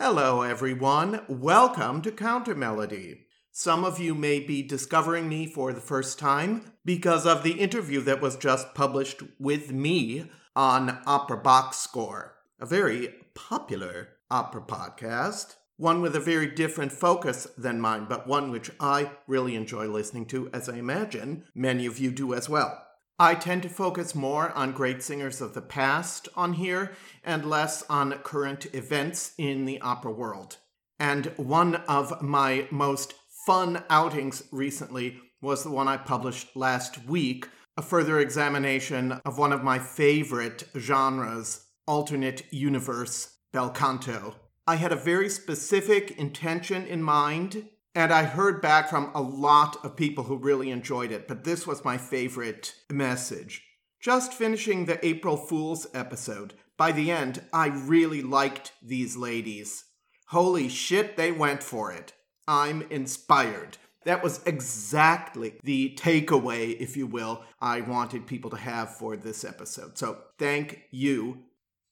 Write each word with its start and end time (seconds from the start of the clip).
Hello, 0.00 0.42
everyone. 0.42 1.22
Welcome 1.26 2.02
to 2.02 2.12
Countermelody. 2.12 3.22
Some 3.50 3.84
of 3.84 3.98
you 3.98 4.14
may 4.14 4.38
be 4.38 4.62
discovering 4.62 5.28
me 5.28 5.44
for 5.48 5.72
the 5.72 5.80
first 5.80 6.20
time 6.20 6.70
because 6.84 7.26
of 7.26 7.42
the 7.42 7.54
interview 7.54 8.00
that 8.02 8.20
was 8.20 8.36
just 8.36 8.76
published 8.76 9.24
with 9.40 9.72
me 9.72 10.30
on 10.54 11.00
Opera 11.04 11.38
Box 11.38 11.78
Score, 11.78 12.36
a 12.60 12.64
very 12.64 13.12
popular 13.34 14.10
opera 14.30 14.62
podcast, 14.62 15.56
one 15.76 16.00
with 16.00 16.14
a 16.14 16.20
very 16.20 16.46
different 16.46 16.92
focus 16.92 17.48
than 17.58 17.80
mine, 17.80 18.06
but 18.08 18.28
one 18.28 18.52
which 18.52 18.70
I 18.78 19.10
really 19.26 19.56
enjoy 19.56 19.88
listening 19.88 20.26
to, 20.26 20.48
as 20.52 20.68
I 20.68 20.76
imagine 20.76 21.42
many 21.56 21.86
of 21.86 21.98
you 21.98 22.12
do 22.12 22.34
as 22.34 22.48
well. 22.48 22.87
I 23.20 23.34
tend 23.34 23.64
to 23.64 23.68
focus 23.68 24.14
more 24.14 24.52
on 24.52 24.70
great 24.70 25.02
singers 25.02 25.40
of 25.40 25.52
the 25.52 25.60
past 25.60 26.28
on 26.36 26.52
here 26.52 26.92
and 27.24 27.44
less 27.44 27.82
on 27.90 28.12
current 28.22 28.72
events 28.72 29.32
in 29.36 29.64
the 29.64 29.80
opera 29.80 30.12
world. 30.12 30.58
And 31.00 31.26
one 31.36 31.76
of 31.88 32.22
my 32.22 32.68
most 32.70 33.14
fun 33.44 33.82
outings 33.90 34.44
recently 34.52 35.18
was 35.40 35.64
the 35.64 35.70
one 35.70 35.88
I 35.88 35.96
published 35.96 36.54
last 36.54 37.06
week, 37.06 37.48
a 37.76 37.82
further 37.82 38.20
examination 38.20 39.20
of 39.24 39.36
one 39.36 39.52
of 39.52 39.64
my 39.64 39.80
favorite 39.80 40.62
genres, 40.76 41.66
alternate 41.88 42.44
universe 42.52 43.38
bel 43.52 43.70
canto. 43.70 44.36
I 44.64 44.76
had 44.76 44.92
a 44.92 44.96
very 44.96 45.28
specific 45.28 46.12
intention 46.18 46.86
in 46.86 47.02
mind 47.02 47.68
and 47.98 48.12
I 48.12 48.22
heard 48.22 48.62
back 48.62 48.88
from 48.88 49.10
a 49.12 49.20
lot 49.20 49.84
of 49.84 49.96
people 49.96 50.22
who 50.22 50.36
really 50.36 50.70
enjoyed 50.70 51.10
it, 51.10 51.26
but 51.26 51.42
this 51.42 51.66
was 51.66 51.84
my 51.84 51.98
favorite 51.98 52.76
message. 52.88 53.64
Just 54.00 54.32
finishing 54.32 54.84
the 54.84 55.04
April 55.04 55.36
Fool's 55.36 55.88
episode, 55.92 56.54
by 56.76 56.92
the 56.92 57.10
end, 57.10 57.42
I 57.52 57.66
really 57.66 58.22
liked 58.22 58.70
these 58.80 59.16
ladies. 59.16 59.82
Holy 60.28 60.68
shit, 60.68 61.16
they 61.16 61.32
went 61.32 61.60
for 61.60 61.90
it. 61.90 62.12
I'm 62.46 62.82
inspired. 62.82 63.78
That 64.04 64.22
was 64.22 64.44
exactly 64.46 65.54
the 65.64 65.96
takeaway, 65.98 66.78
if 66.78 66.96
you 66.96 67.08
will, 67.08 67.42
I 67.60 67.80
wanted 67.80 68.28
people 68.28 68.50
to 68.50 68.56
have 68.58 68.96
for 68.96 69.16
this 69.16 69.42
episode. 69.42 69.98
So 69.98 70.18
thank 70.38 70.84
you. 70.92 71.38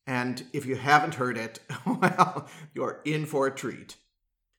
And 0.06 0.44
if 0.52 0.66
you 0.66 0.76
haven't 0.76 1.16
heard 1.16 1.36
it, 1.36 1.58
well, 1.84 2.48
you're 2.74 3.00
in 3.04 3.26
for 3.26 3.48
a 3.48 3.50
treat. 3.52 3.96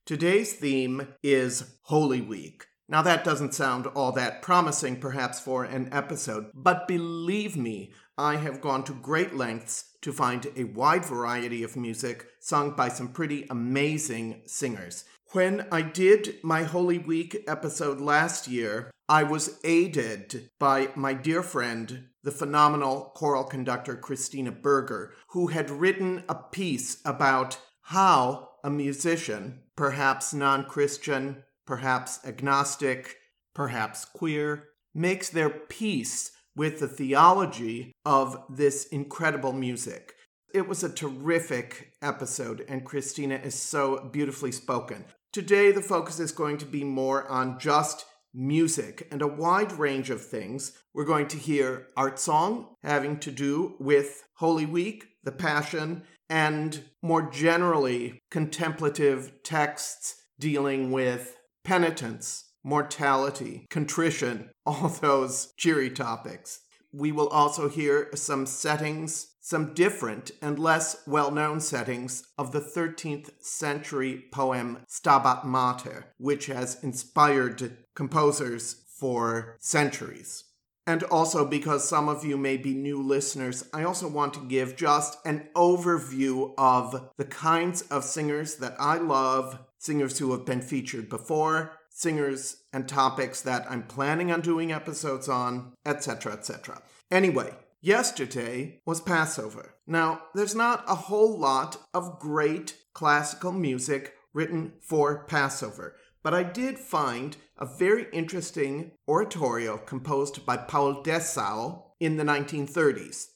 Today's 0.08 0.54
theme 0.54 1.06
is 1.22 1.76
Holy 1.82 2.22
Week. 2.22 2.64
Now, 2.88 3.02
that 3.02 3.24
doesn't 3.24 3.52
sound 3.52 3.86
all 3.88 4.10
that 4.12 4.40
promising, 4.40 5.00
perhaps, 5.00 5.38
for 5.38 5.64
an 5.64 5.90
episode, 5.92 6.46
but 6.54 6.88
believe 6.88 7.58
me, 7.58 7.92
I 8.16 8.36
have 8.36 8.62
gone 8.62 8.84
to 8.84 8.94
great 8.94 9.34
lengths 9.34 9.84
to 10.00 10.14
find 10.14 10.46
a 10.56 10.64
wide 10.64 11.04
variety 11.04 11.62
of 11.62 11.76
music 11.76 12.26
sung 12.40 12.70
by 12.70 12.88
some 12.88 13.08
pretty 13.08 13.46
amazing 13.50 14.44
singers. 14.46 15.04
When 15.32 15.66
I 15.70 15.82
did 15.82 16.36
my 16.42 16.62
Holy 16.62 16.96
Week 16.96 17.44
episode 17.46 18.00
last 18.00 18.48
year, 18.48 18.90
I 19.10 19.24
was 19.24 19.60
aided 19.62 20.48
by 20.58 20.88
my 20.94 21.12
dear 21.12 21.42
friend, 21.42 22.06
the 22.22 22.30
phenomenal 22.30 23.12
choral 23.14 23.44
conductor 23.44 23.94
Christina 23.94 24.52
Berger, 24.52 25.12
who 25.32 25.48
had 25.48 25.68
written 25.68 26.24
a 26.30 26.34
piece 26.34 27.02
about 27.04 27.58
how 27.82 28.48
a 28.64 28.70
musician 28.70 29.60
perhaps 29.76 30.34
non 30.34 30.64
Christian, 30.64 31.44
perhaps 31.64 32.18
agnostic, 32.26 33.16
perhaps 33.54 34.04
queer, 34.04 34.70
makes 34.94 35.30
their 35.30 35.50
peace 35.50 36.32
with 36.56 36.80
the 36.80 36.88
theology 36.88 37.92
of 38.04 38.42
this 38.50 38.86
incredible 38.86 39.52
music. 39.52 40.14
It 40.52 40.66
was 40.66 40.82
a 40.82 40.92
terrific 40.92 41.92
episode, 42.02 42.64
and 42.68 42.84
Christina 42.84 43.36
is 43.36 43.54
so 43.54 44.08
beautifully 44.12 44.50
spoken. 44.50 45.04
Today, 45.32 45.70
the 45.70 45.82
focus 45.82 46.18
is 46.18 46.32
going 46.32 46.58
to 46.58 46.66
be 46.66 46.82
more 46.82 47.28
on 47.30 47.60
just 47.60 48.04
music 48.34 49.06
and 49.12 49.22
a 49.22 49.26
wide 49.26 49.72
range 49.72 50.10
of 50.10 50.24
things. 50.24 50.72
We're 50.92 51.04
going 51.04 51.28
to 51.28 51.36
hear 51.36 51.88
art 51.96 52.18
song 52.18 52.74
having 52.82 53.18
to 53.20 53.30
do 53.30 53.76
with 53.78 54.24
Holy 54.36 54.66
Week, 54.66 55.06
the 55.22 55.32
Passion, 55.32 56.02
and 56.28 56.82
more 57.02 57.22
generally, 57.30 58.20
contemplative 58.30 59.42
texts 59.42 60.16
dealing 60.38 60.92
with 60.92 61.36
penitence, 61.64 62.44
mortality, 62.62 63.66
contrition, 63.70 64.50
all 64.66 64.88
those 64.88 65.52
cheery 65.56 65.90
topics. 65.90 66.60
We 66.92 67.12
will 67.12 67.28
also 67.28 67.68
hear 67.68 68.08
some 68.14 68.46
settings, 68.46 69.34
some 69.40 69.74
different 69.74 70.30
and 70.40 70.58
less 70.58 71.02
well 71.06 71.30
known 71.30 71.60
settings 71.60 72.22
of 72.38 72.52
the 72.52 72.60
13th 72.60 73.30
century 73.40 74.24
poem 74.32 74.78
Stabat 74.88 75.44
Mater, 75.44 76.06
which 76.18 76.46
has 76.46 76.82
inspired 76.82 77.76
composers 77.94 78.84
for 78.98 79.56
centuries. 79.60 80.44
And 80.88 81.02
also, 81.02 81.44
because 81.44 81.86
some 81.86 82.08
of 82.08 82.24
you 82.24 82.38
may 82.38 82.56
be 82.56 82.72
new 82.72 83.02
listeners, 83.02 83.62
I 83.74 83.84
also 83.84 84.08
want 84.08 84.32
to 84.32 84.48
give 84.48 84.74
just 84.74 85.18
an 85.26 85.50
overview 85.54 86.54
of 86.56 87.10
the 87.18 87.26
kinds 87.26 87.82
of 87.82 88.04
singers 88.04 88.56
that 88.56 88.74
I 88.80 88.96
love, 88.96 89.58
singers 89.76 90.18
who 90.18 90.32
have 90.32 90.46
been 90.46 90.62
featured 90.62 91.10
before, 91.10 91.72
singers 91.90 92.62
and 92.72 92.88
topics 92.88 93.42
that 93.42 93.70
I'm 93.70 93.82
planning 93.82 94.32
on 94.32 94.40
doing 94.40 94.72
episodes 94.72 95.28
on, 95.28 95.74
etc., 95.84 96.32
etc. 96.32 96.80
Anyway, 97.10 97.54
yesterday 97.82 98.80
was 98.86 99.02
Passover. 99.02 99.74
Now, 99.86 100.22
there's 100.34 100.54
not 100.54 100.84
a 100.88 100.94
whole 100.94 101.38
lot 101.38 101.76
of 101.92 102.18
great 102.18 102.78
classical 102.94 103.52
music 103.52 104.14
written 104.32 104.72
for 104.80 105.24
Passover. 105.24 105.96
But 106.22 106.34
I 106.34 106.42
did 106.42 106.78
find 106.78 107.36
a 107.56 107.66
very 107.66 108.06
interesting 108.12 108.92
oratorio 109.06 109.78
composed 109.78 110.44
by 110.44 110.56
Paul 110.56 111.02
Dessau 111.02 111.82
in 112.00 112.16
the 112.16 112.24
1930s, 112.24 113.26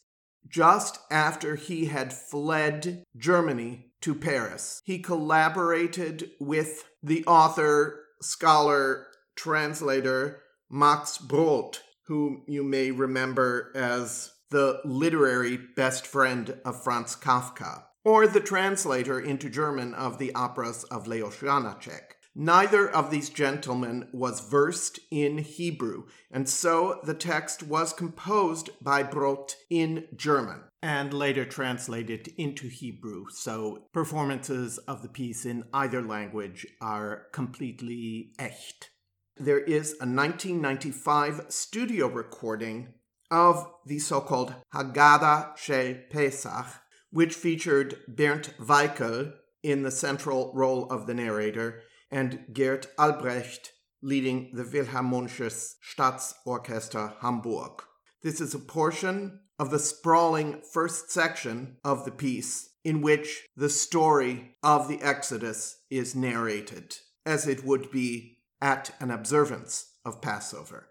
just 0.49 0.99
after 1.11 1.57
he 1.57 1.87
had 1.87 2.13
fled 2.13 3.05
Germany 3.17 3.93
to 4.03 4.15
Paris. 4.15 4.83
He 4.85 4.99
collaborated 4.99 6.31
with 6.41 6.85
the 7.03 7.25
author, 7.27 8.01
scholar, 8.21 9.07
translator 9.37 10.43
Max 10.71 11.19
Brod, 11.19 11.79
whom 12.07 12.45
you 12.47 12.63
may 12.63 12.91
remember 12.91 13.73
as 13.75 14.33
the 14.51 14.81
literary 14.85 15.57
best 15.57 16.07
friend 16.07 16.57
of 16.65 16.83
Franz 16.83 17.17
Kafka, 17.17 17.85
or 18.05 18.27
the 18.27 18.41
translator 18.41 19.19
into 19.19 19.49
German 19.49 19.95
of 19.95 20.19
the 20.19 20.35
operas 20.35 20.85
of 20.85 21.07
Leos 21.07 21.39
Janáček. 21.39 22.17
Neither 22.35 22.89
of 22.89 23.11
these 23.11 23.29
gentlemen 23.29 24.09
was 24.11 24.41
versed 24.41 24.99
in 25.11 25.39
Hebrew, 25.39 26.05
and 26.31 26.49
so 26.49 27.01
the 27.05 27.15
text 27.15 27.63
was 27.63 27.93
composed 27.93 28.71
by 28.81 29.03
Brod 29.03 29.53
in 29.69 30.07
German 30.17 30.63
and 30.83 31.13
later 31.13 31.45
translated 31.45 32.33
into 32.39 32.69
Hebrew. 32.69 33.27
So 33.31 33.85
performances 33.93 34.79
of 34.79 35.03
the 35.03 35.11
piece 35.11 35.45
in 35.45 35.65
either 35.75 36.01
language 36.01 36.67
are 36.81 37.27
completely 37.33 38.33
echt. 38.39 38.89
There 39.37 39.61
is 39.61 39.93
a 39.93 40.09
1995 40.09 41.47
studio 41.51 42.07
recording 42.07 42.95
of 43.31 43.67
the 43.85 43.99
so 43.99 44.23
called 44.23 44.55
Haggadah 44.75 45.59
Shel 45.59 45.97
Pesach, 46.11 46.67
which 47.11 47.35
featured 47.35 47.99
Bernd 48.09 48.55
Weikl 48.59 49.35
in 49.63 49.83
the 49.83 49.91
central 49.91 50.51
role 50.55 50.87
of 50.91 51.07
the 51.07 51.15
narrator 51.15 51.83
and 52.13 52.45
Gerd 52.53 52.87
Albrecht 52.99 53.73
leading 54.03 54.51
the 54.53 54.65
Philharmonisches 54.65 55.77
Staatsorchester 55.97 57.15
Hamburg. 57.21 57.83
This 58.23 58.41
is 58.41 58.55
a 58.55 58.59
portion 58.59 59.41
of 59.59 59.71
the 59.71 59.79
sprawling 59.79 60.61
first 60.73 61.11
section 61.11 61.79
of 61.85 62.05
the 62.05 62.11
piece 62.11 62.69
in 62.85 63.01
which 63.01 63.47
the 63.57 63.71
story 63.71 64.57
of 64.63 64.89
the 64.89 65.01
Exodus 65.01 65.79
is 65.91 66.15
narrated, 66.15 66.97
as 67.25 67.47
it 67.47 67.65
would 67.65 67.91
be 67.91 68.39
at 68.61 68.95
an 69.01 69.11
observance 69.11 69.95
of 70.05 70.21
Passover. 70.21 70.89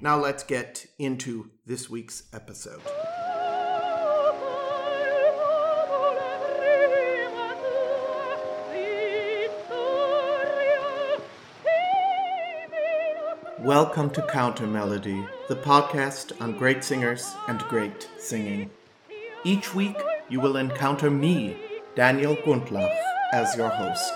Now 0.00 0.16
let's 0.18 0.44
get 0.44 0.86
into 0.98 1.50
this 1.66 1.90
week's 1.90 2.22
episode. 2.32 2.80
Welcome 13.60 14.10
to 14.10 14.22
Countermelody, 14.22 15.28
the 15.48 15.56
podcast 15.56 16.40
on 16.40 16.56
great 16.56 16.84
singers 16.84 17.34
and 17.48 17.60
great 17.62 18.08
singing. 18.18 18.70
Each 19.44 19.74
week, 19.74 20.00
you 20.28 20.40
will 20.40 20.56
encounter 20.56 21.10
me, 21.10 21.56
Daniel 21.96 22.36
Gundlach, 22.36 23.07
as 23.32 23.56
your 23.56 23.68
host, 23.68 24.12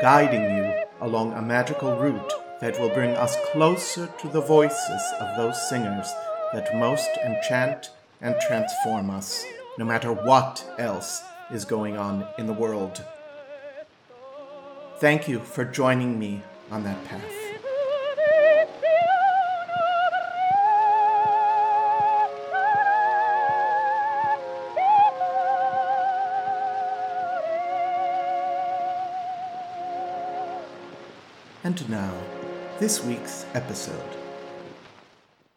guiding 0.00 0.56
you 0.56 0.72
along 1.00 1.32
a 1.32 1.42
magical 1.42 1.96
route 1.96 2.32
that 2.60 2.78
will 2.80 2.88
bring 2.88 3.10
us 3.10 3.36
closer 3.52 4.06
to 4.18 4.28
the 4.28 4.40
voices 4.40 5.02
of 5.20 5.36
those 5.36 5.68
singers 5.68 6.10
that 6.52 6.74
most 6.76 7.10
enchant 7.24 7.90
and 8.22 8.34
transform 8.46 9.10
us, 9.10 9.44
no 9.76 9.84
matter 9.84 10.12
what 10.12 10.64
else 10.78 11.22
is 11.50 11.64
going 11.64 11.96
on 11.96 12.26
in 12.38 12.46
the 12.46 12.52
world. 12.52 13.04
Thank 14.98 15.28
you 15.28 15.40
for 15.40 15.64
joining 15.64 16.18
me 16.18 16.42
on 16.70 16.84
that 16.84 17.04
path. 17.04 17.43
And 31.64 31.88
now, 31.88 32.12
this 32.78 33.02
week's 33.02 33.46
episode. 33.54 34.18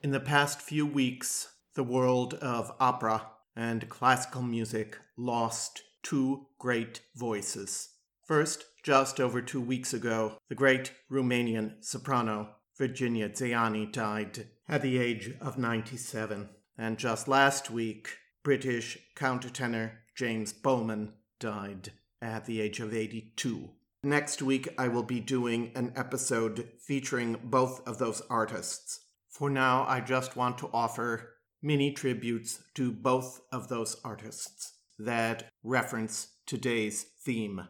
In 0.01 0.12
the 0.12 0.21
past 0.21 0.62
few 0.62 0.86
weeks, 0.86 1.50
the 1.75 1.83
world 1.83 2.36
of 2.36 2.71
opera 2.80 3.24
and 3.57 3.89
classical 3.89 4.42
music 4.42 4.98
lost 5.18 5.83
two 6.04 6.45
great 6.59 7.01
voices. 7.13 7.89
First, 8.24 8.63
just 8.83 9.19
over 9.19 9.42
two 9.42 9.59
weeks 9.59 9.94
ago, 9.94 10.38
the 10.48 10.56
great 10.56 10.94
Romanian 11.12 11.83
soprano 11.83 12.51
Virginia 12.77 13.27
Zeani 13.27 13.92
died 13.92 14.48
at 14.69 14.81
the 14.81 14.98
age 15.00 15.33
of 15.42 15.57
97. 15.57 16.48
And 16.77 16.98
just 16.98 17.27
last 17.27 17.69
week, 17.69 18.15
British 18.44 18.98
countertenor 19.13 19.92
James 20.15 20.53
Bowman 20.53 21.15
died 21.42 21.92
at 22.21 22.45
the 22.45 22.62
age 22.62 22.80
of 22.80 22.94
82. 22.94 23.71
Next 24.03 24.41
week, 24.41 24.69
I 24.77 24.88
will 24.88 25.03
be 25.03 25.19
doing 25.19 25.71
an 25.75 25.94
episode 25.95 26.69
featuring 26.79 27.38
both 27.44 27.85
of 27.88 27.97
those 27.97 28.21
artists. 28.29 28.99
For 29.29 29.49
now, 29.49 29.85
I 29.88 30.01
just 30.01 30.35
want 30.35 30.57
to 30.59 30.69
offer 30.73 31.33
mini 31.61 31.91
tributes 31.91 32.61
to 32.75 32.91
both 32.91 33.41
of 33.51 33.67
those 33.67 33.99
artists 34.03 34.73
that 34.99 35.49
reference 35.63 36.27
today's 36.45 37.05
theme. 37.25 37.67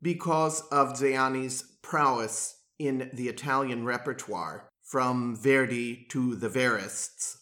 Because 0.00 0.60
of 0.70 0.96
Zeani's 0.96 1.62
prowess 1.82 2.56
in 2.78 3.10
the 3.12 3.28
Italian 3.28 3.84
repertoire, 3.84 4.68
from 4.88 5.36
Verdi 5.36 6.06
to 6.08 6.34
the 6.34 6.48
Verists, 6.48 7.36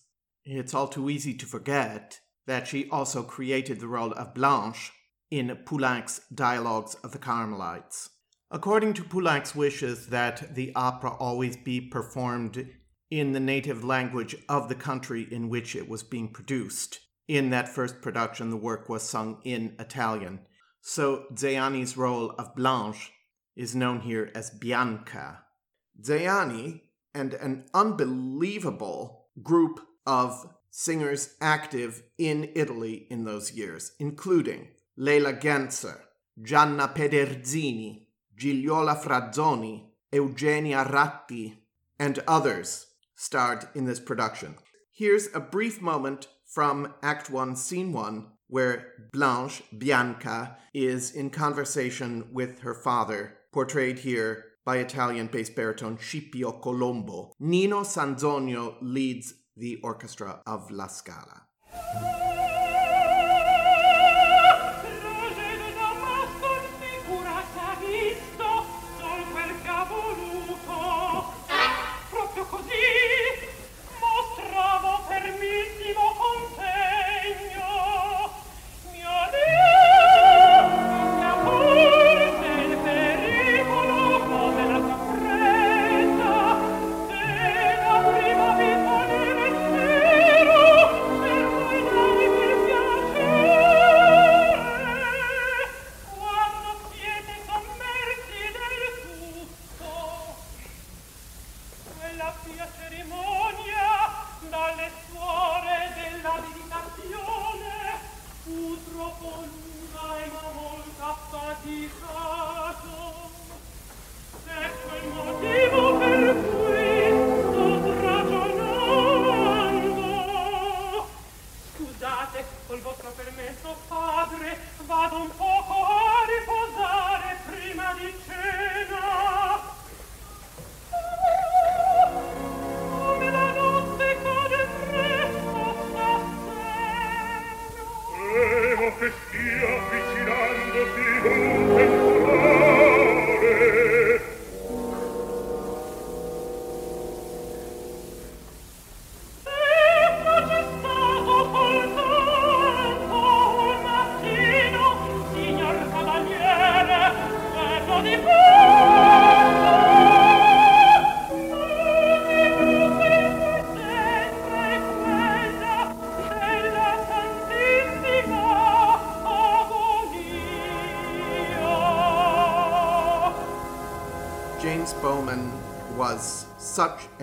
it's 0.44 0.74
all 0.74 0.88
too 0.88 1.08
easy 1.08 1.32
to 1.34 1.46
forget 1.46 2.18
that 2.46 2.66
she 2.66 2.88
also 2.90 3.22
created 3.22 3.78
the 3.78 3.86
role 3.86 4.12
of 4.12 4.34
Blanche 4.34 4.90
in 5.30 5.56
Poulenc's 5.64 6.20
Dialogues 6.34 6.94
of 7.02 7.12
the 7.12 7.18
Carmelites. 7.18 8.10
According 8.50 8.94
to 8.94 9.04
Poulenc's 9.04 9.54
wishes 9.54 10.08
that 10.08 10.54
the 10.54 10.72
opera 10.74 11.10
always 11.14 11.56
be 11.56 11.80
performed 11.80 12.68
in 13.10 13.32
the 13.32 13.40
native 13.40 13.84
language 13.84 14.36
of 14.48 14.68
the 14.68 14.74
country 14.74 15.26
in 15.30 15.48
which 15.48 15.74
it 15.74 15.88
was 15.88 16.02
being 16.02 16.28
produced. 16.28 17.00
In 17.28 17.50
that 17.50 17.68
first 17.68 18.00
production, 18.00 18.50
the 18.50 18.56
work 18.56 18.88
was 18.88 19.02
sung 19.02 19.40
in 19.44 19.74
Italian. 19.78 20.40
So 20.80 21.26
Zeani's 21.34 21.96
role 21.96 22.30
of 22.38 22.54
Blanche 22.54 23.12
is 23.56 23.74
known 23.74 24.00
here 24.00 24.30
as 24.34 24.50
Bianca. 24.50 25.42
Zeani 26.00 26.82
and 27.14 27.34
an 27.34 27.64
unbelievable 27.74 29.28
group 29.42 29.80
of 30.06 30.46
singers 30.70 31.34
active 31.40 32.02
in 32.18 32.50
Italy 32.54 33.06
in 33.10 33.24
those 33.24 33.52
years, 33.52 33.92
including 33.98 34.68
Leyla 34.98 35.38
Gencer, 35.40 35.98
Gianna 36.42 36.88
Pederzini, 36.88 38.06
Gigliola 38.34 38.96
Frazzoni, 38.96 39.82
Eugenia 40.12 40.84
Ratti, 40.84 41.56
and 41.98 42.18
others 42.26 42.86
starred 43.14 43.68
in 43.74 43.84
this 43.84 44.00
production. 44.00 44.56
Here's 44.92 45.28
a 45.34 45.40
brief 45.40 45.80
moment 45.82 46.28
from 46.46 46.94
Act 47.02 47.28
1, 47.30 47.56
Scene 47.56 47.92
1, 47.92 48.26
where 48.48 48.92
Blanche, 49.12 49.62
Bianca, 49.76 50.56
is 50.72 51.10
in 51.10 51.30
conversation 51.30 52.28
with 52.32 52.60
her 52.60 52.74
father, 52.74 53.36
portrayed 53.52 53.98
here 53.98 54.44
by 54.64 54.78
Italian 54.78 55.26
bass 55.26 55.50
baritone 55.50 55.98
Scipio 55.98 56.52
Colombo. 56.52 57.32
Nino 57.38 57.82
Sanzogno 57.82 58.76
leads 58.80 59.34
the 59.56 59.78
orchestra 59.82 60.40
of 60.46 60.70
La 60.70 60.86
Scala. 60.86 61.46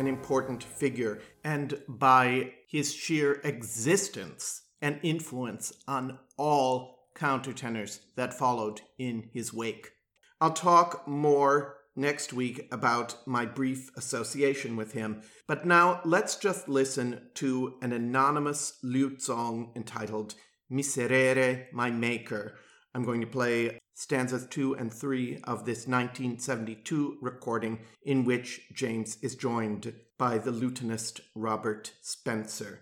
An 0.03 0.07
important 0.07 0.62
figure, 0.62 1.22
and 1.45 1.81
by 1.88 2.51
his 2.67 2.93
sheer 2.93 3.39
existence, 3.45 4.63
an 4.81 5.00
influence 5.01 5.72
on 5.88 6.19
all 6.38 7.07
countertenors 7.15 8.00
that 8.17 8.33
followed 8.33 8.81
in 8.98 9.29
his 9.31 9.53
wake. 9.53 9.91
I'll 10.41 10.51
talk 10.51 11.07
more 11.07 11.77
next 11.95 12.33
week 12.33 12.67
about 12.69 13.15
my 13.25 13.45
brief 13.45 13.89
association 13.95 14.75
with 14.75 14.91
him, 14.91 15.22
but 15.48 15.65
now 15.65 16.01
let's 16.03 16.36
just 16.36 16.67
listen 16.67 17.29
to 17.36 17.75
an 17.81 17.93
anonymous 17.93 18.79
lute 18.83 19.22
song 19.22 19.72
entitled 19.74 20.36
Miserere, 20.69 21.67
My 21.72 21.91
Maker. 21.91 22.55
I'm 22.96 23.04
going 23.04 23.22
to 23.22 23.28
play 23.28 23.80
stanzas 23.96 24.46
two 24.48 24.76
and 24.76 24.94
three 24.94 25.40
of 25.46 25.66
this 25.66 25.88
1972 25.88 27.18
recording, 27.22 27.80
in 28.04 28.24
which 28.24 28.62
James 28.74 29.18
is 29.22 29.36
joined 29.36 29.94
by 30.18 30.38
the 30.38 30.52
lutenist 30.52 31.22
Robert 31.36 31.94
Spencer. 32.02 32.82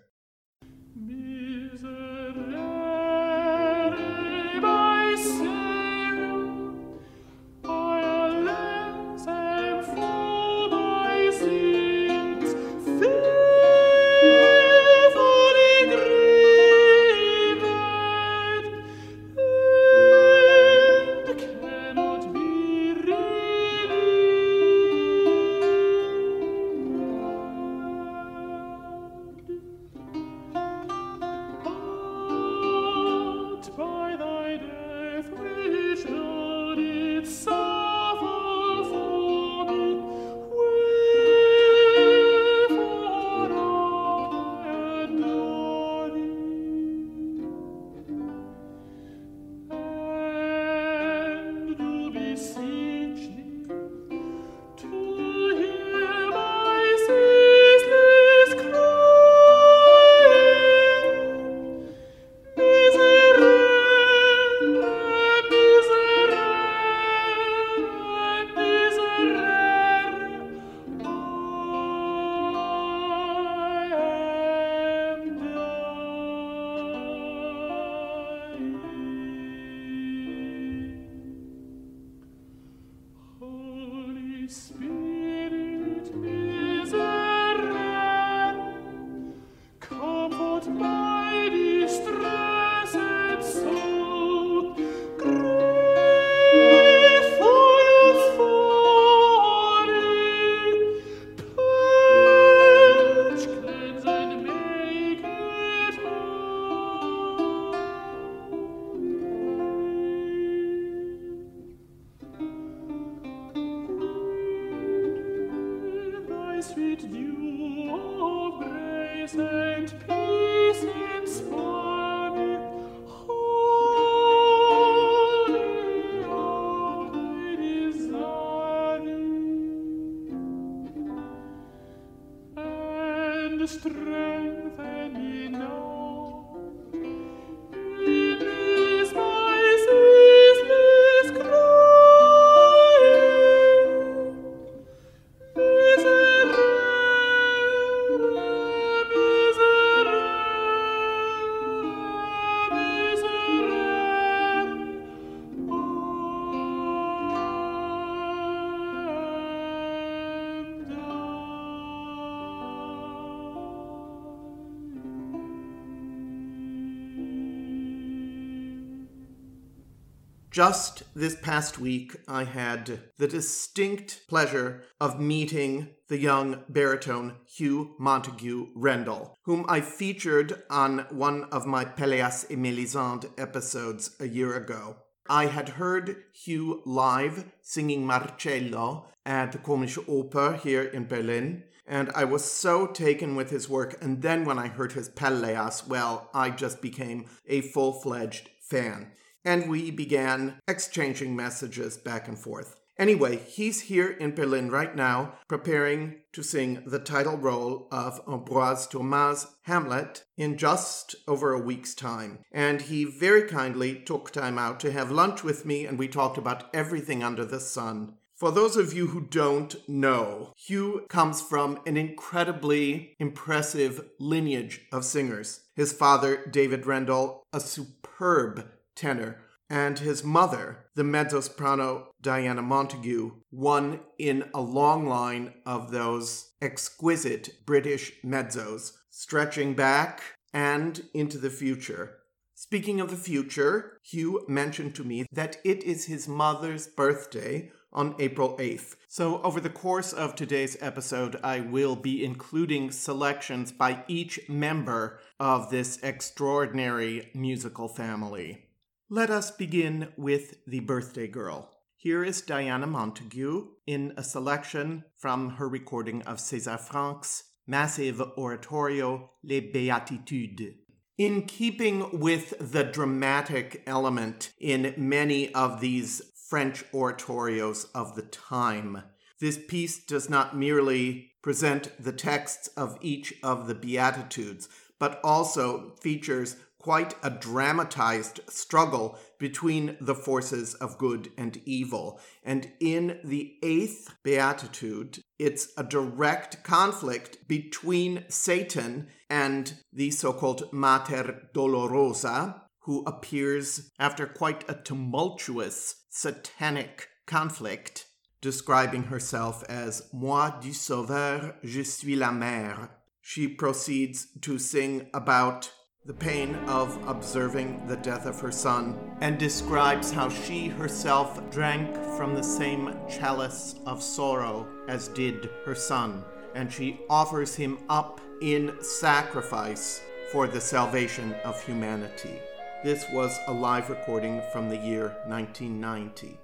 Just 170.52 171.04
this 171.16 171.38
past 171.38 171.80
week, 171.80 172.14
I 172.28 172.44
had 172.44 173.00
the 173.18 173.28
distinct 173.30 174.28
pleasure 174.28 174.84
of 175.00 175.18
meeting 175.18 175.92
the 176.10 176.18
young 176.18 176.66
baritone 176.68 177.38
Huw 177.58 177.92
Montague 177.98 178.68
Rendall, 178.76 179.36
whom 179.46 179.66
I 179.70 179.80
featured 179.80 180.62
on 180.70 181.06
one 181.10 181.46
of 181.54 181.66
my 181.66 181.86
Pelléas 181.86 182.44
et 182.52 182.58
Mélisande 182.58 183.30
episodes 183.38 184.18
a 184.20 184.28
year 184.28 184.54
ago. 184.58 184.98
I 185.30 185.46
had 185.46 185.70
heard 185.70 186.18
Huw 186.46 186.82
live 186.84 187.46
singing 187.62 188.06
Marcello 188.06 189.06
at 189.26 189.54
the 189.54 189.58
Komische 189.58 190.06
Oper 190.06 190.60
here 190.60 190.84
in 190.84 191.08
Berlin, 191.08 191.64
and 191.88 192.12
I 192.14 192.26
was 192.26 192.44
so 192.44 192.88
taken 192.88 193.38
with 193.38 193.52
his 193.52 193.70
work. 193.70 193.96
And 194.02 194.22
then 194.22 194.44
when 194.44 194.60
I 194.60 194.68
heard 194.68 194.92
his 194.92 195.08
Pelléas, 195.08 195.88
well, 195.88 196.30
I 196.34 196.50
just 196.50 196.82
became 196.82 197.28
a 197.48 197.62
full 197.62 197.94
fledged 197.94 198.50
fan 198.60 199.14
and 199.44 199.70
we 199.70 199.92
began 199.92 200.56
exchanging 200.68 201.36
messages 201.36 201.98
back 201.98 202.28
and 202.28 202.38
forth. 202.38 202.78
Anyway, 202.98 203.38
he's 203.38 203.82
here 203.82 204.10
in 204.10 204.36
Berlin 204.36 204.70
right 204.70 204.96
now, 204.96 205.34
preparing 205.48 206.18
to 206.34 206.44
sing 206.44 206.84
the 206.86 207.00
title 207.00 207.38
role 207.38 207.88
of 207.92 208.24
Ambroise 208.28 208.88
Thomas' 208.88 209.48
Hamlet 209.64 210.24
in 210.38 210.58
just 210.58 211.16
over 211.28 211.52
a 211.52 211.60
week's 211.60 211.96
time. 211.96 212.40
And 212.52 212.84
he 212.84 213.06
very 213.06 213.44
kindly 213.48 213.96
took 213.96 214.32
time 214.32 214.60
out 214.60 214.80
to 214.82 214.92
have 214.92 215.10
lunch 215.10 215.44
with 215.44 215.66
me, 215.66 215.86
and 215.86 215.98
we 215.98 216.08
talked 216.08 216.38
about 216.38 216.70
everything 216.76 217.24
under 217.24 217.44
the 217.44 217.60
sun. 217.60 218.18
For 218.36 218.52
those 218.52 218.76
of 218.76 218.94
you 218.94 219.08
who 219.08 219.22
don't 219.22 219.76
know, 219.88 220.54
Huw 220.68 221.08
comes 221.08 221.42
from 221.42 221.80
an 221.86 221.96
incredibly 221.96 223.16
impressive 223.20 224.10
lineage 224.20 224.82
of 224.92 225.06
singers. 225.06 225.62
His 225.76 225.94
father, 225.94 226.46
David 226.46 226.84
Rendall, 226.84 227.42
a 227.54 227.60
superb 227.60 228.68
tenor, 228.96 229.38
and 229.70 230.00
his 230.00 230.24
mother, 230.24 230.86
the 230.96 231.04
mezzo-soprano 231.04 232.12
Diana 232.22 232.62
Montague, 232.62 233.32
one 233.50 234.02
in 234.20 234.50
a 234.54 234.62
long 234.62 235.08
line 235.08 235.54
of 235.66 235.92
those 235.92 236.52
exquisite 236.62 237.66
British 237.66 238.12
mezzos, 238.24 238.92
stretching 239.10 239.74
back 239.74 240.22
and 240.54 241.04
into 241.14 241.38
the 241.38 241.50
future. 241.50 242.18
Speaking 242.54 243.00
of 243.00 243.10
the 243.10 243.18
future, 243.18 243.98
Huw 244.14 244.48
mentioned 244.48 244.94
to 244.96 245.04
me 245.04 245.26
that 245.32 245.58
it 245.64 245.84
is 245.84 246.06
his 246.06 246.28
mother's 246.28 246.88
birthday 246.88 247.72
on 247.94 248.16
April 248.20 248.58
8th. 248.58 248.96
So, 249.08 249.42
over 249.42 249.60
the 249.60 249.70
course 249.70 250.14
of 250.14 250.36
today's 250.36 250.78
episode, 250.80 251.40
I 251.44 251.62
will 251.62 251.96
be 251.96 252.24
including 252.24 252.92
selections 252.92 253.72
by 253.72 254.04
each 254.08 254.48
member 254.48 255.20
of 255.40 255.70
this 255.70 256.00
extraordinary 256.04 257.32
musical 257.34 257.88
family. 257.88 258.68
Let 259.14 259.30
us 259.30 259.52
begin 259.52 260.14
with 260.16 260.64
the 260.66 260.80
birthday 260.80 261.28
girl. 261.28 261.70
Here 261.98 262.24
is 262.24 262.40
Diana 262.40 262.88
Montague 262.88 263.68
in 263.86 264.14
a 264.16 264.24
selection 264.24 265.04
from 265.18 265.50
her 265.50 265.68
recording 265.68 266.22
of 266.22 266.38
César 266.38 266.80
Franck's 266.80 267.44
massive 267.68 268.22
oratorio 268.38 269.32
Les 269.44 269.60
Béatitudes. 269.60 270.76
In 271.18 271.42
keeping 271.42 272.22
with 272.22 272.54
the 272.72 272.86
dramatic 272.86 273.84
element 273.86 274.54
in 274.62 274.94
many 274.96 275.54
of 275.54 275.82
these 275.82 276.22
French 276.48 276.86
oratorios 276.94 277.88
of 277.94 278.16
the 278.16 278.22
time, 278.22 279.04
this 279.42 279.60
piece 279.68 280.02
does 280.02 280.30
not 280.30 280.56
merely 280.56 281.34
present 281.42 281.92
the 282.02 282.14
texts 282.14 282.70
of 282.78 282.98
each 283.02 283.34
of 283.44 283.68
the 283.68 283.76
Beatitudes, 283.76 284.70
but 285.00 285.20
also 285.22 285.96
features 286.00 286.56
quite 286.82 287.14
a 287.22 287.30
dramatized 287.30 288.40
struggle 288.50 289.16
between 289.38 289.96
the 290.02 290.16
forces 290.16 290.74
of 290.76 290.98
good 290.98 291.32
and 291.38 291.62
evil. 291.64 292.20
And 292.44 292.72
in 292.80 293.20
the 293.24 293.54
eighth 293.62 294.16
beatitude, 294.24 295.20
it's 295.38 295.68
a 295.78 295.84
direct 295.84 296.64
conflict 296.64 297.48
between 297.48 298.26
Satan 298.30 299.10
and 299.30 299.76
the 299.94 300.10
so 300.10 300.34
called 300.34 300.74
Mater 300.74 301.50
Dolorosa, 301.54 302.62
who 302.80 303.04
appears 303.06 303.92
after 304.00 304.26
quite 304.26 304.68
a 304.68 304.74
tumultuous 304.74 306.04
satanic 306.10 307.10
conflict, 307.28 308.08
describing 308.42 309.04
herself 309.04 309.64
as 309.70 310.10
Moi 310.12 310.50
du 310.60 310.74
Sauveur, 310.74 311.54
je 311.64 311.84
suis 311.84 312.16
la 312.16 312.32
mère. 312.32 312.90
She 313.22 313.48
proceeds 313.48 314.26
to 314.42 314.58
sing 314.58 315.12
about 315.14 315.72
the 316.06 316.14
pain 316.14 316.56
of 316.68 316.98
observing 317.08 317.86
the 317.86 317.98
death 317.98 318.26
of 318.26 318.40
her 318.40 318.52
son, 318.52 318.98
and 319.22 319.38
describes 319.38 320.12
how 320.12 320.28
she 320.28 320.68
herself 320.68 321.40
drank 321.52 321.96
from 322.18 322.34
the 322.34 322.44
same 322.44 322.96
chalice 323.08 323.76
of 323.86 324.02
sorrow 324.02 324.68
as 324.88 325.10
did 325.10 325.50
her 325.64 325.76
son, 325.76 326.24
and 326.56 326.74
she 326.74 327.00
offers 327.08 327.54
him 327.54 327.78
up 327.88 328.20
in 328.42 328.76
sacrifice 328.82 330.02
for 330.32 330.48
the 330.48 330.60
salvation 330.60 331.34
of 331.46 331.64
humanity. 331.64 332.40
This 332.84 333.06
was 333.12 333.38
a 333.48 333.54
live 333.54 333.92
recording 333.92 334.42
from 334.52 334.70
the 334.70 334.78
year 334.78 335.16
1990. 335.28 336.40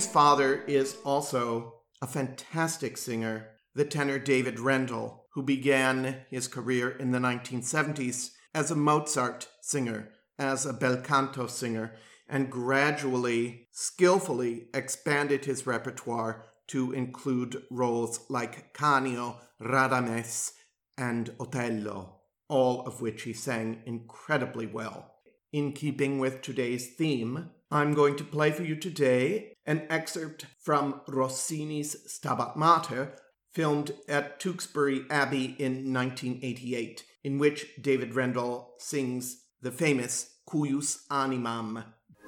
Now, 0.00 0.06
father 0.06 0.62
is 0.66 0.96
also 1.04 1.74
a 2.00 2.06
fantastic 2.06 2.96
singer, 2.96 3.50
the 3.74 3.84
tenor 3.84 4.18
David 4.18 4.56
Rendall, 4.56 5.24
who 5.34 5.42
began 5.42 6.22
his 6.30 6.48
career 6.48 6.88
in 6.88 7.10
the 7.10 7.18
1970s 7.18 8.30
as 8.54 8.70
a 8.70 8.76
Mozart 8.76 9.48
singer, 9.60 10.08
as 10.38 10.64
a 10.64 10.72
bel 10.72 11.02
canto 11.02 11.46
singer, 11.48 11.96
and 12.26 12.50
gradually, 12.50 13.68
skillfully 13.72 14.68
expanded 14.72 15.44
his 15.44 15.66
repertoire 15.66 16.46
to 16.68 16.92
include 16.92 17.62
roles 17.70 18.20
like 18.30 18.72
Canio, 18.72 19.38
Radames, 19.60 20.52
and 20.96 21.30
Otello, 21.38 22.20
all 22.48 22.86
of 22.86 23.02
which 23.02 23.24
he 23.24 23.34
sang 23.34 23.82
incredibly 23.84 24.66
well. 24.66 25.16
In 25.52 25.74
keeping 25.74 26.18
with 26.18 26.40
today's 26.40 26.94
theme, 26.94 27.50
I'm 27.70 27.92
going 27.92 28.16
to 28.16 28.24
play 28.24 28.50
for 28.50 28.64
you 28.64 28.76
today 28.76 29.52
an 29.66 29.86
excerpt 29.90 30.46
from 30.58 31.00
Rossini's 31.06 31.96
Stabat 32.06 32.56
Mater 32.56 33.14
filmed 33.52 33.92
at 34.08 34.40
Tewkesbury 34.40 35.04
Abbey 35.10 35.56
in 35.58 35.92
1988, 35.92 37.04
in 37.24 37.38
which 37.38 37.66
David 37.80 38.12
Rendall 38.12 38.68
sings 38.78 39.44
the 39.60 39.72
famous 39.72 40.36
Cuius 40.48 41.06
Animam. 41.10 41.84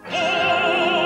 Oh, 0.06 1.01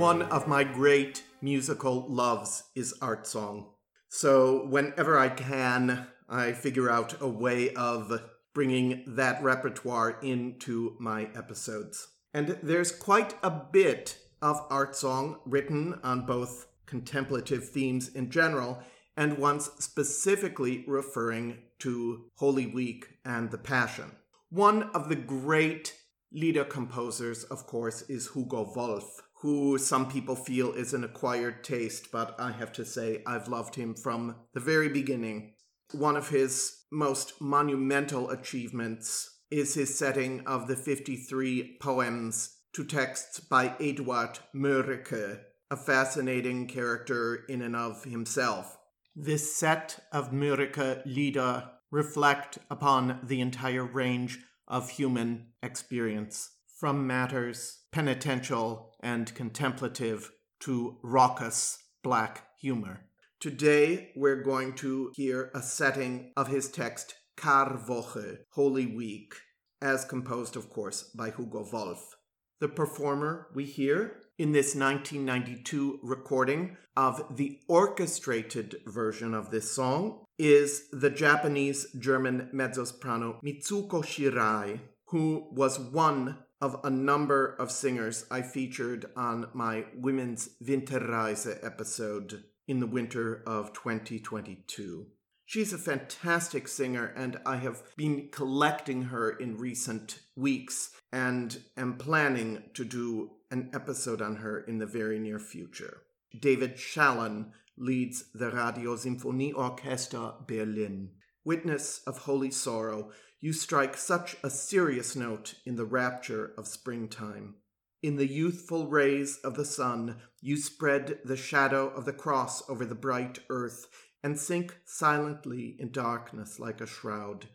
One 0.00 0.22
of 0.22 0.48
my 0.48 0.64
great 0.64 1.24
musical 1.42 2.06
loves 2.08 2.64
is 2.74 2.94
art 3.02 3.26
song. 3.26 3.66
So 4.08 4.64
whenever 4.64 5.18
I 5.18 5.28
can, 5.28 6.06
I 6.26 6.52
figure 6.52 6.90
out 6.90 7.20
a 7.20 7.28
way 7.28 7.74
of 7.74 8.22
bringing 8.54 9.04
that 9.08 9.42
repertoire 9.42 10.18
into 10.22 10.96
my 10.98 11.28
episodes. 11.36 12.08
And 12.32 12.56
there's 12.62 12.92
quite 12.92 13.34
a 13.42 13.50
bit 13.50 14.16
of 14.40 14.64
art 14.70 14.96
song 14.96 15.40
written 15.44 16.00
on 16.02 16.24
both 16.24 16.68
contemplative 16.86 17.68
themes 17.68 18.08
in 18.08 18.30
general 18.30 18.82
and 19.18 19.36
ones 19.36 19.68
specifically 19.80 20.82
referring 20.88 21.58
to 21.80 22.24
Holy 22.36 22.64
Week 22.64 23.18
and 23.26 23.50
the 23.50 23.58
Passion. 23.58 24.12
One 24.48 24.84
of 24.94 25.10
the 25.10 25.16
great 25.16 25.94
Lieder 26.32 26.64
composers, 26.64 27.44
of 27.44 27.66
course, 27.66 28.00
is 28.02 28.30
Hugo 28.32 28.72
Wolf, 28.74 29.20
who 29.40 29.78
some 29.78 30.06
people 30.10 30.36
feel 30.36 30.72
is 30.72 30.92
an 30.92 31.02
acquired 31.02 31.64
taste, 31.64 32.12
but 32.12 32.34
I 32.38 32.52
have 32.52 32.72
to 32.72 32.84
say 32.84 33.22
I've 33.26 33.48
loved 33.48 33.74
him 33.74 33.94
from 33.94 34.36
the 34.52 34.60
very 34.60 34.88
beginning. 34.88 35.54
one 35.92 36.16
of 36.16 36.28
his 36.28 36.84
most 36.92 37.40
monumental 37.40 38.30
achievements 38.30 39.40
is 39.50 39.74
his 39.74 39.98
setting 39.98 40.40
of 40.46 40.68
the 40.68 40.76
53 40.76 41.78
poems 41.80 42.58
to 42.74 42.84
texts 42.84 43.40
by 43.40 43.74
Eduard 43.80 44.38
Mörike, 44.54 45.40
a 45.68 45.76
fascinating 45.76 46.68
character 46.68 47.44
in 47.48 47.60
and 47.62 47.74
of 47.74 48.04
himself. 48.04 48.78
This 49.16 49.56
set 49.56 49.98
of 50.12 50.30
Mörike 50.30 51.02
lieder 51.04 51.68
reflect 51.90 52.58
upon 52.70 53.18
the 53.24 53.40
entire 53.40 53.84
range 53.84 54.38
of 54.68 54.90
human 54.90 55.48
experience, 55.62 56.50
from 56.78 57.04
matters 57.08 57.79
penitential 57.92 58.92
and 59.00 59.34
contemplative 59.34 60.30
to 60.60 60.98
raucous 61.02 61.78
black 62.02 62.46
humor. 62.58 63.06
Today, 63.40 64.12
we're 64.16 64.42
going 64.42 64.74
to 64.74 65.10
hear 65.14 65.50
a 65.54 65.62
setting 65.62 66.32
of 66.36 66.48
his 66.48 66.68
text 66.68 67.14
Karwoche, 67.36 68.38
Holy 68.50 68.86
Week, 68.86 69.34
as 69.80 70.04
composed, 70.04 70.56
of 70.56 70.68
course, 70.68 71.04
by 71.14 71.30
Hugo 71.30 71.66
Wolf. 71.72 72.16
The 72.60 72.68
performer 72.68 73.46
we 73.54 73.64
hear 73.64 74.18
in 74.38 74.52
this 74.52 74.74
1992 74.74 76.00
recording 76.02 76.76
of 76.96 77.36
the 77.36 77.60
orchestrated 77.68 78.76
version 78.86 79.32
of 79.32 79.50
this 79.50 79.70
song 79.70 80.24
is 80.38 80.88
the 80.92 81.08
Japanese 81.08 81.86
German 81.98 82.50
mezzo-soprano 82.52 83.40
Mitsuko 83.42 84.02
Shirai, 84.02 84.80
who 85.06 85.48
was 85.52 85.78
one 85.78 86.38
of 86.60 86.80
a 86.84 86.90
number 86.90 87.56
of 87.58 87.70
singers 87.70 88.26
I 88.30 88.42
featured 88.42 89.06
on 89.16 89.48
my 89.54 89.86
Women's 89.96 90.50
Winterreise 90.62 91.64
episode 91.64 92.44
in 92.68 92.80
the 92.80 92.86
winter 92.86 93.42
of 93.46 93.72
2022. 93.72 95.06
She's 95.46 95.72
a 95.72 95.78
fantastic 95.78 96.68
singer, 96.68 97.12
and 97.16 97.40
I 97.44 97.56
have 97.56 97.82
been 97.96 98.28
collecting 98.30 99.02
her 99.06 99.30
in 99.30 99.56
recent 99.56 100.20
weeks 100.36 100.92
and 101.12 101.58
am 101.76 101.96
planning 101.96 102.62
to 102.74 102.84
do 102.84 103.32
an 103.50 103.70
episode 103.74 104.22
on 104.22 104.36
her 104.36 104.60
in 104.60 104.78
the 104.78 104.86
very 104.86 105.18
near 105.18 105.40
future. 105.40 106.02
David 106.38 106.76
Shalon 106.76 107.50
leads 107.76 108.26
the 108.32 108.50
Radio 108.50 108.94
Symphonie 108.94 109.52
Orchestra 109.52 110.34
Berlin. 110.46 111.10
Witness 111.44 112.02
of 112.06 112.18
holy 112.18 112.52
sorrow, 112.52 113.10
you 113.40 113.52
strike 113.52 113.96
such 113.96 114.36
a 114.42 114.50
serious 114.50 115.16
note 115.16 115.54
in 115.64 115.76
the 115.76 115.84
rapture 115.84 116.52
of 116.58 116.66
springtime. 116.66 117.54
In 118.02 118.16
the 118.16 118.26
youthful 118.26 118.86
rays 118.86 119.38
of 119.44 119.54
the 119.54 119.64
sun, 119.64 120.16
you 120.40 120.56
spread 120.56 121.18
the 121.24 121.36
shadow 121.36 121.88
of 121.88 122.04
the 122.04 122.12
cross 122.12 122.68
over 122.68 122.84
the 122.84 122.94
bright 122.94 123.38
earth 123.48 123.86
and 124.22 124.38
sink 124.38 124.76
silently 124.84 125.76
in 125.78 125.90
darkness 125.90 126.58
like 126.58 126.80
a 126.80 126.86
shroud. 126.86 127.46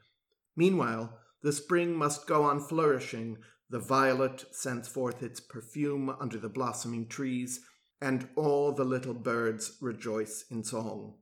Meanwhile, 0.55 1.19
the 1.41 1.51
spring 1.51 1.95
must 1.95 2.27
go 2.27 2.43
on 2.43 2.59
flourishing. 2.59 3.37
The 3.69 3.79
violet 3.79 4.45
sends 4.51 4.87
forth 4.87 5.21
its 5.21 5.39
perfume 5.39 6.15
under 6.19 6.37
the 6.37 6.49
blossoming 6.49 7.07
trees, 7.07 7.61
and 8.01 8.27
all 8.35 8.71
the 8.71 8.83
little 8.83 9.13
birds 9.13 9.77
rejoice 9.81 10.45
in 10.49 10.63
song. 10.63 11.15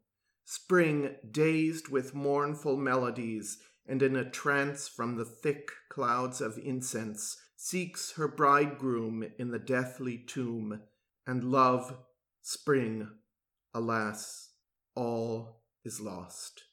Spring, 0.46 1.16
dazed 1.30 1.90
with 1.90 2.16
mournful 2.16 2.78
melodies, 2.78 3.58
and 3.88 4.02
in 4.02 4.16
a 4.16 4.30
trance 4.30 4.88
from 4.88 5.18
the 5.18 5.26
thick 5.26 5.70
clouds 5.90 6.42
of 6.42 6.58
incense, 6.58 7.38
seeks 7.56 8.14
her 8.14 8.28
bridegroom 8.28 9.24
in 9.38 9.52
the 9.52 9.60
deathly 9.60 10.18
tomb, 10.18 10.82
and 11.26 11.44
love, 11.44 11.98
spring, 12.42 13.08
alas, 13.74 14.50
all 14.96 15.64
is 15.84 16.00
lost. 16.00 16.64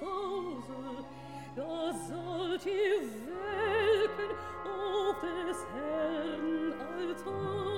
Hause, 0.00 1.04
da 1.56 1.92
sollt 2.08 2.66
ihr 2.66 3.00
welken 3.26 4.34
auf 4.64 5.20
des 5.20 5.66
Herrn 5.74 6.72
Altar. 6.80 7.69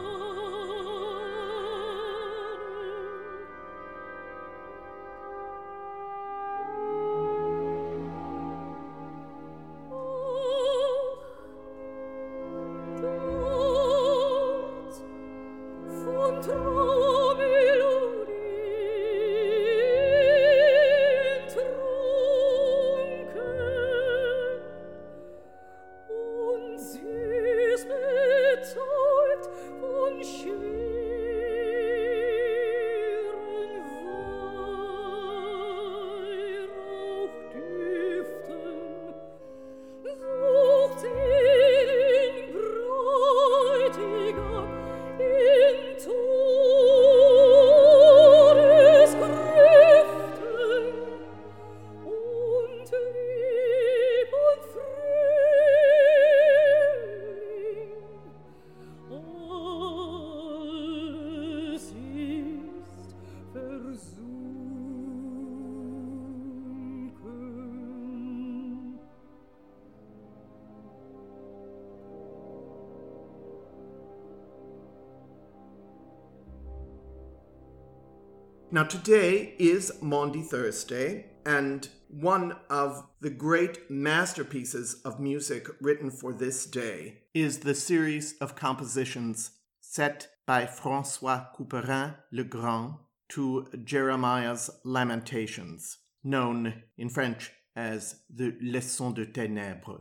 Now, 78.75 78.85
today 78.85 79.55
is 79.59 79.93
Maundy 80.01 80.41
Thursday, 80.41 81.27
and 81.45 81.87
one 82.09 82.57
of 82.71 83.07
the 83.21 83.29
great 83.29 83.91
masterpieces 83.91 85.03
of 85.05 85.21
music 85.21 85.69
written 85.79 86.11
for 86.11 86.33
this 86.33 86.65
day 86.65 87.19
is 87.35 87.59
the 87.59 87.75
series 87.75 88.35
of 88.39 88.57
compositions 88.57 89.51
set 89.83 90.29
by 90.47 90.65
Francois 90.65 91.45
Couperin 91.55 92.15
le 92.33 92.45
Grand 92.45 92.95
to 93.29 93.69
Jeremiah's 93.85 94.71
Lamentations, 94.85 95.99
known 96.25 96.83
in 96.97 97.11
French 97.11 97.53
as 97.77 98.23
the 98.35 98.53
Leçon 98.53 99.15
de 99.15 99.27
Ténèbres. 99.27 100.01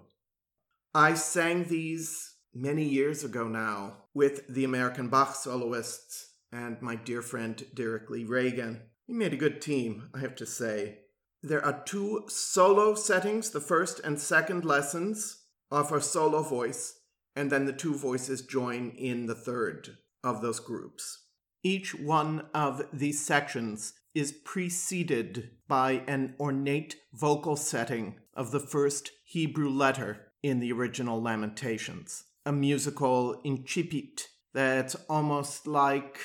I 0.95 1.15
sang 1.15 1.65
these 1.65 2.35
many 2.53 2.85
years 2.85 3.25
ago 3.25 3.49
now 3.49 3.97
with 4.13 4.47
the 4.47 4.63
American 4.63 5.09
Bach 5.09 5.35
soloists 5.35 6.30
and 6.51 6.81
my 6.81 6.95
dear 6.95 7.21
friend 7.21 7.63
Derek 7.73 8.09
Lee 8.09 8.25
Ragin. 8.25 8.81
We 9.07 9.15
made 9.15 9.33
a 9.33 9.37
good 9.37 9.61
team, 9.61 10.09
I 10.13 10.19
have 10.19 10.35
to 10.37 10.45
say. 10.45 10.99
There 11.43 11.63
are 11.63 11.81
two 11.85 12.25
solo 12.27 12.93
settings. 12.95 13.49
The 13.49 13.59
first 13.59 13.99
and 14.03 14.19
second 14.19 14.63
lessons 14.63 15.43
are 15.71 15.83
for 15.83 15.99
solo 15.99 16.43
voice, 16.43 16.99
and 17.35 17.51
then 17.51 17.65
the 17.65 17.73
two 17.73 17.95
voices 17.95 18.41
join 18.41 18.91
in 18.91 19.25
the 19.25 19.35
third 19.35 19.97
of 20.23 20.41
those 20.41 20.59
groups. 20.59 21.25
Each 21.63 21.95
one 21.95 22.47
of 22.53 22.83
these 22.91 23.25
sections 23.25 23.93
is 24.13 24.31
preceded 24.31 25.51
by 25.67 26.03
an 26.07 26.35
ornate 26.39 26.97
vocal 27.13 27.55
setting 27.55 28.15
of 28.33 28.51
the 28.51 28.59
first 28.59 29.11
Hebrew 29.25 29.69
letter 29.69 30.31
in 30.43 30.59
the 30.59 30.71
original 30.71 31.21
Lamentations, 31.21 32.25
a 32.45 32.51
musical 32.51 33.41
incipit 33.45 34.23
that's 34.53 34.95
almost 35.07 35.67
like 35.67 36.19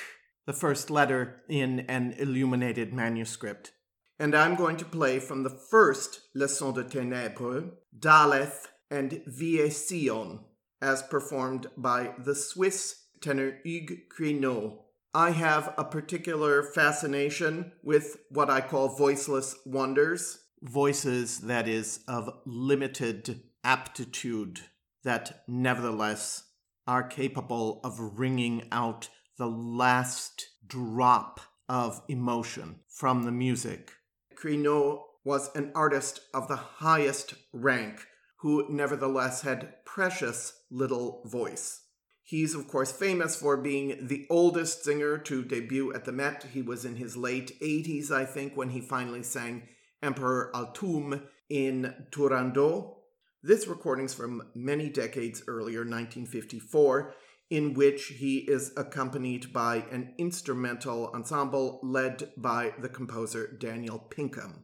the 0.47 0.53
first 0.53 0.89
letter 0.89 1.43
in 1.47 1.81
an 1.81 2.15
illuminated 2.17 2.91
manuscript 2.91 3.73
and 4.19 4.35
I'm 4.35 4.55
going 4.55 4.77
to 4.77 4.85
play 4.85 5.19
from 5.19 5.43
the 5.43 5.49
first 5.49 6.21
Leçon 6.35 6.73
de 6.73 6.83
Ténèbres, 6.83 7.71
Daleth 7.97 8.67
and 8.89 9.21
Viae 9.27 9.69
Sion, 9.69 10.39
as 10.81 11.03
performed 11.03 11.67
by 11.77 12.13
the 12.17 12.35
Swiss 12.35 13.03
tenor 13.21 13.59
Hugues 13.63 13.97
Cuénod. 14.09 14.79
I 15.13 15.31
have 15.31 15.73
a 15.77 15.83
particular 15.83 16.63
fascination 16.63 17.71
with 17.83 18.17
what 18.29 18.49
I 18.49 18.61
call 18.61 18.89
voiceless 18.89 19.55
wonders, 19.65 20.39
voices 20.61 21.39
that 21.41 21.67
is 21.67 21.99
of 22.07 22.29
limited 22.45 23.41
aptitude, 23.63 24.61
that 25.03 25.43
nevertheless 25.47 26.43
are 26.87 27.03
capable 27.03 27.81
of 27.83 28.19
ringing 28.19 28.67
out 28.71 29.09
the 29.37 29.47
last 29.47 30.49
drop 30.65 31.39
of 31.69 32.01
emotion 32.07 32.79
from 32.87 33.23
the 33.23 33.31
music 33.31 33.91
Cuénod 34.37 35.01
was 35.23 35.49
an 35.55 35.71
artist 35.73 36.21
of 36.33 36.47
the 36.47 36.55
highest 36.55 37.33
rank 37.51 38.05
who 38.37 38.67
nevertheless 38.69 39.41
had 39.41 39.83
precious 39.83 40.61
little 40.69 41.23
voice. 41.25 41.81
He's, 42.23 42.53
of 42.53 42.67
course, 42.67 42.91
famous 42.91 43.35
for 43.35 43.57
being 43.57 44.07
the 44.07 44.27
oldest 44.29 44.83
singer 44.83 45.17
to 45.17 45.43
debut 45.43 45.93
at 45.93 46.05
the 46.05 46.11
Met. 46.11 46.45
He 46.53 46.61
was 46.61 46.85
in 46.85 46.97
his 46.97 47.17
late 47.17 47.59
80s, 47.61 48.11
I 48.11 48.25
think, 48.25 48.55
when 48.55 48.69
he 48.69 48.81
finally 48.81 49.23
sang 49.23 49.67
Emperor 50.03 50.51
Altoum 50.53 51.23
in 51.49 52.05
Turandot. 52.11 52.93
This 53.41 53.67
recording's 53.67 54.13
from 54.13 54.49
many 54.53 54.89
decades 54.89 55.43
earlier, 55.47 55.79
1954, 55.79 57.13
in 57.49 57.73
which 57.73 58.07
he 58.07 58.39
is 58.39 58.73
accompanied 58.75 59.53
by 59.53 59.77
an 59.91 60.13
instrumental 60.17 61.11
ensemble 61.13 61.79
led 61.81 62.31
by 62.35 62.73
the 62.79 62.89
composer 62.89 63.47
Daniel 63.47 63.99
Pinkham. 63.99 64.63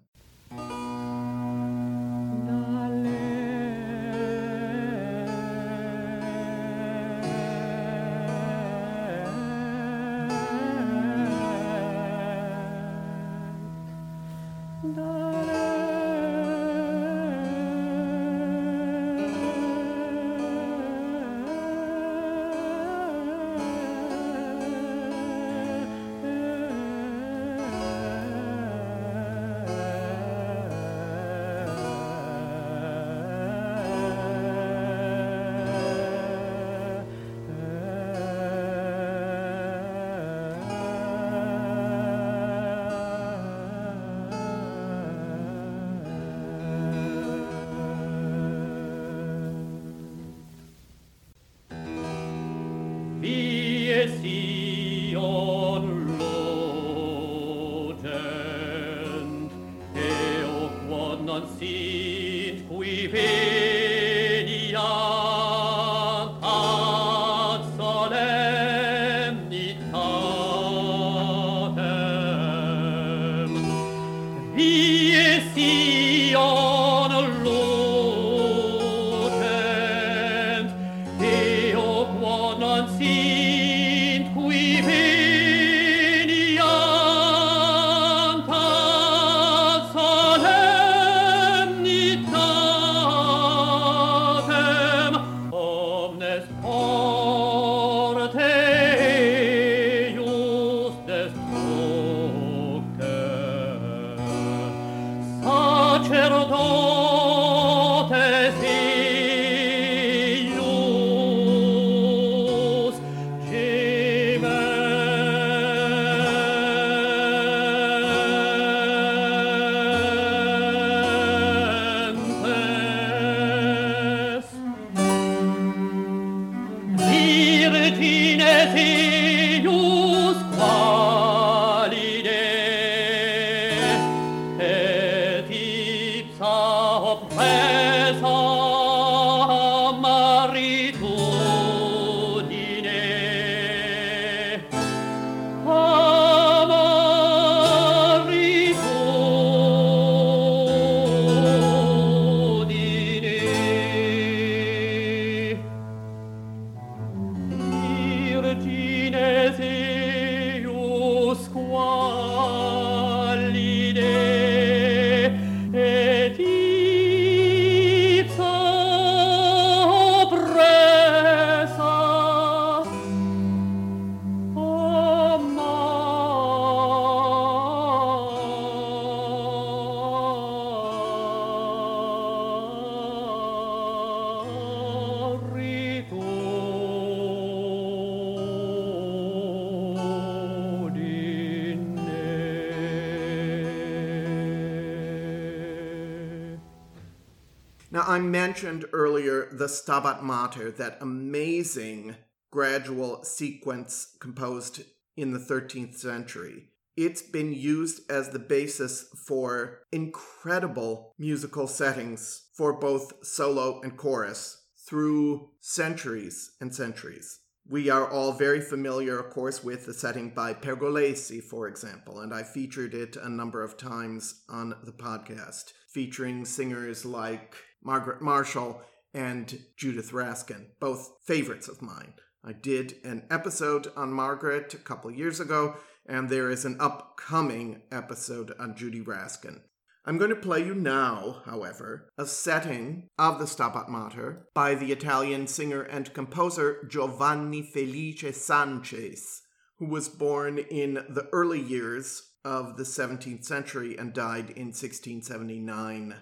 The 199.64 199.70
Stabat 199.70 200.22
Mater, 200.22 200.72
that 200.72 200.98
amazing 201.00 202.18
gradual 202.52 203.24
sequence 203.24 204.18
composed 204.20 204.84
in 205.16 205.32
the 205.32 205.40
13th 205.40 205.96
century. 205.96 206.66
It's 206.98 207.22
been 207.22 207.54
used 207.54 208.02
as 208.12 208.28
the 208.28 208.40
basis 208.40 209.06
for 209.26 209.80
incredible 209.94 211.14
musical 211.18 211.68
settings 211.68 212.50
for 212.54 212.74
both 212.74 213.26
solo 213.26 213.80
and 213.84 213.96
chorus 213.96 214.66
through 214.86 215.52
centuries 215.62 216.52
and 216.60 216.76
centuries. 216.76 217.40
We 217.66 217.90
are 217.90 218.12
all 218.12 218.34
very 218.34 218.60
familiar, 218.60 219.18
of 219.18 219.30
course, 219.30 219.64
with 219.64 219.86
the 219.86 219.94
setting 219.94 220.32
by 220.32 220.56
Pergolesi, 220.56 221.42
for 221.42 221.70
example, 221.70 222.20
and 222.20 222.34
I 222.34 222.44
featured 222.44 222.94
it 222.94 223.16
a 223.16 223.30
number 223.30 223.64
of 223.64 223.78
times 223.78 224.44
on 224.50 224.76
the 224.84 224.92
podcast, 224.92 225.72
featuring 225.88 226.44
singers 226.44 227.06
like 227.06 227.56
Margaret 227.82 228.22
Marshall 228.22 228.82
and 229.14 229.60
Judith 229.78 230.12
Raskin, 230.12 230.68
both 230.80 231.18
favorites 231.26 231.68
of 231.68 231.82
mine. 231.82 232.14
I 232.44 232.54
did 232.54 232.96
an 233.04 233.24
episode 233.30 233.88
on 233.96 234.12
Margaret 234.12 234.74
a 234.74 234.78
couple 234.78 235.12
years 235.12 235.40
ago, 235.40 235.76
and 236.06 236.30
there 236.30 236.50
is 236.50 236.66
an 236.66 236.78
upcoming 236.80 237.84
episode 237.92 238.54
on 238.60 238.76
Judy 238.76 239.02
Raskin. 239.02 239.62
I'm 240.06 240.18
going 240.18 240.32
to 240.32 240.36
play 240.36 240.66
you 240.66 240.76
now, 240.76 241.44
however, 241.46 242.10
a 242.18 242.26
setting 242.26 243.08
of 243.18 243.40
the 243.40 243.46
Stabat 243.46 243.88
Mater 243.88 244.50
by 244.54 244.76
the 244.76 244.92
Italian 244.92 245.48
singer 245.48 245.82
and 245.82 246.14
composer 246.14 246.86
Giovanni 246.90 247.62
Felice 247.62 248.36
Sances, 248.36 249.44
who 249.78 249.86
was 249.86 250.10
born 250.10 250.58
in 250.58 250.96
the 250.96 251.30
early 251.32 251.62
years 251.62 252.34
of 252.44 252.76
the 252.76 252.84
17th 252.84 253.46
century 253.46 253.98
and 253.98 254.14
died 254.14 254.50
in 254.50 254.74
1679. 254.74 256.16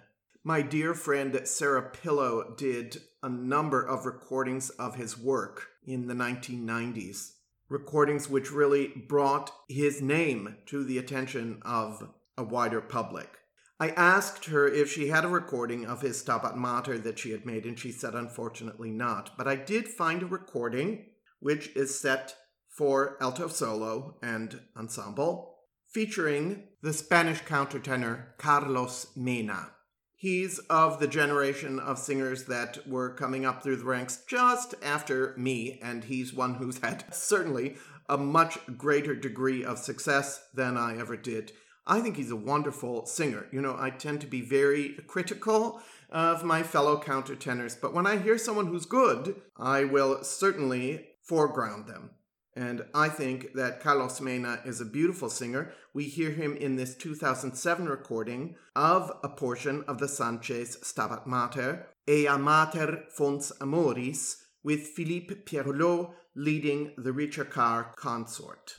My 0.43 0.63
dear 0.63 0.95
friend 0.95 1.39
Sarah 1.43 1.91
Pillow 1.91 2.55
did 2.57 3.03
a 3.21 3.29
number 3.29 3.79
of 3.79 4.07
recordings 4.07 4.71
of 4.71 4.95
his 4.95 5.15
work 5.15 5.67
in 5.85 6.07
the 6.07 6.15
1990s, 6.15 7.33
recordings 7.69 8.27
which 8.27 8.51
really 8.51 8.87
brought 8.87 9.53
his 9.69 10.01
name 10.01 10.57
to 10.65 10.83
the 10.83 10.97
attention 10.97 11.61
of 11.61 12.09
a 12.39 12.43
wider 12.43 12.81
public. 12.81 13.37
I 13.79 13.89
asked 13.89 14.45
her 14.45 14.67
if 14.67 14.91
she 14.91 15.09
had 15.09 15.25
a 15.25 15.29
recording 15.29 15.85
of 15.85 16.01
his 16.01 16.17
Stabat 16.17 16.55
Mater 16.55 16.97
that 16.97 17.19
she 17.19 17.29
had 17.29 17.45
made, 17.45 17.67
and 17.67 17.77
she 17.77 17.91
said 17.91 18.15
unfortunately 18.15 18.89
not. 18.89 19.37
But 19.37 19.47
I 19.47 19.55
did 19.55 19.89
find 19.89 20.23
a 20.23 20.25
recording 20.25 21.05
which 21.39 21.67
is 21.75 21.99
set 21.99 22.35
for 22.67 23.15
alto 23.21 23.47
solo 23.47 24.17
and 24.23 24.59
ensemble, 24.75 25.59
featuring 25.87 26.63
the 26.81 26.93
Spanish 26.93 27.43
countertenor 27.43 28.35
Carlos 28.39 29.15
Mena. 29.15 29.73
He's 30.21 30.59
of 30.69 30.99
the 30.99 31.07
generation 31.07 31.79
of 31.79 31.97
singers 31.97 32.43
that 32.43 32.87
were 32.87 33.09
coming 33.09 33.43
up 33.43 33.63
through 33.63 33.77
the 33.77 33.85
ranks 33.85 34.21
just 34.27 34.75
after 34.83 35.33
me, 35.35 35.79
and 35.81 36.03
he's 36.03 36.31
one 36.31 36.53
who's 36.53 36.77
had 36.77 37.11
certainly 37.11 37.77
a 38.07 38.19
much 38.19 38.59
greater 38.77 39.15
degree 39.15 39.65
of 39.65 39.79
success 39.79 40.43
than 40.53 40.77
I 40.77 40.99
ever 40.99 41.17
did. 41.17 41.53
I 41.87 42.01
think 42.01 42.17
he's 42.17 42.29
a 42.29 42.35
wonderful 42.35 43.07
singer. 43.07 43.47
You 43.51 43.61
know, 43.61 43.75
I 43.79 43.89
tend 43.89 44.21
to 44.21 44.27
be 44.27 44.41
very 44.41 44.89
critical 45.07 45.81
of 46.11 46.43
my 46.43 46.61
fellow 46.61 47.01
countertenors, 47.01 47.75
but 47.81 47.95
when 47.95 48.05
I 48.05 48.17
hear 48.17 48.37
someone 48.37 48.67
who's 48.67 48.85
good, 48.85 49.41
I 49.57 49.85
will 49.85 50.23
certainly 50.23 51.07
foreground 51.23 51.87
them. 51.87 52.11
And 52.55 52.83
I 52.93 53.07
think 53.07 53.53
that 53.53 53.79
Carlos 53.79 54.19
Mena 54.19 54.59
is 54.65 54.81
a 54.81 54.85
beautiful 54.85 55.29
singer. 55.29 55.73
We 55.93 56.03
hear 56.05 56.31
him 56.31 56.55
in 56.57 56.75
this 56.75 56.95
2007 56.95 57.87
recording 57.87 58.55
of 58.75 59.11
a 59.23 59.29
portion 59.29 59.83
of 59.87 59.99
the 59.99 60.07
Sances 60.07 60.77
Stabat 60.83 61.25
Mater, 61.25 61.87
Eia 62.07 62.37
Mater 62.37 63.05
Fons 63.09 63.53
Amoris, 63.61 64.43
with 64.63 64.81
Philippe 64.81 65.35
Pierlot 65.45 66.13
leading 66.35 66.93
the 66.97 67.11
Ricercar 67.11 67.95
consort. 67.95 68.77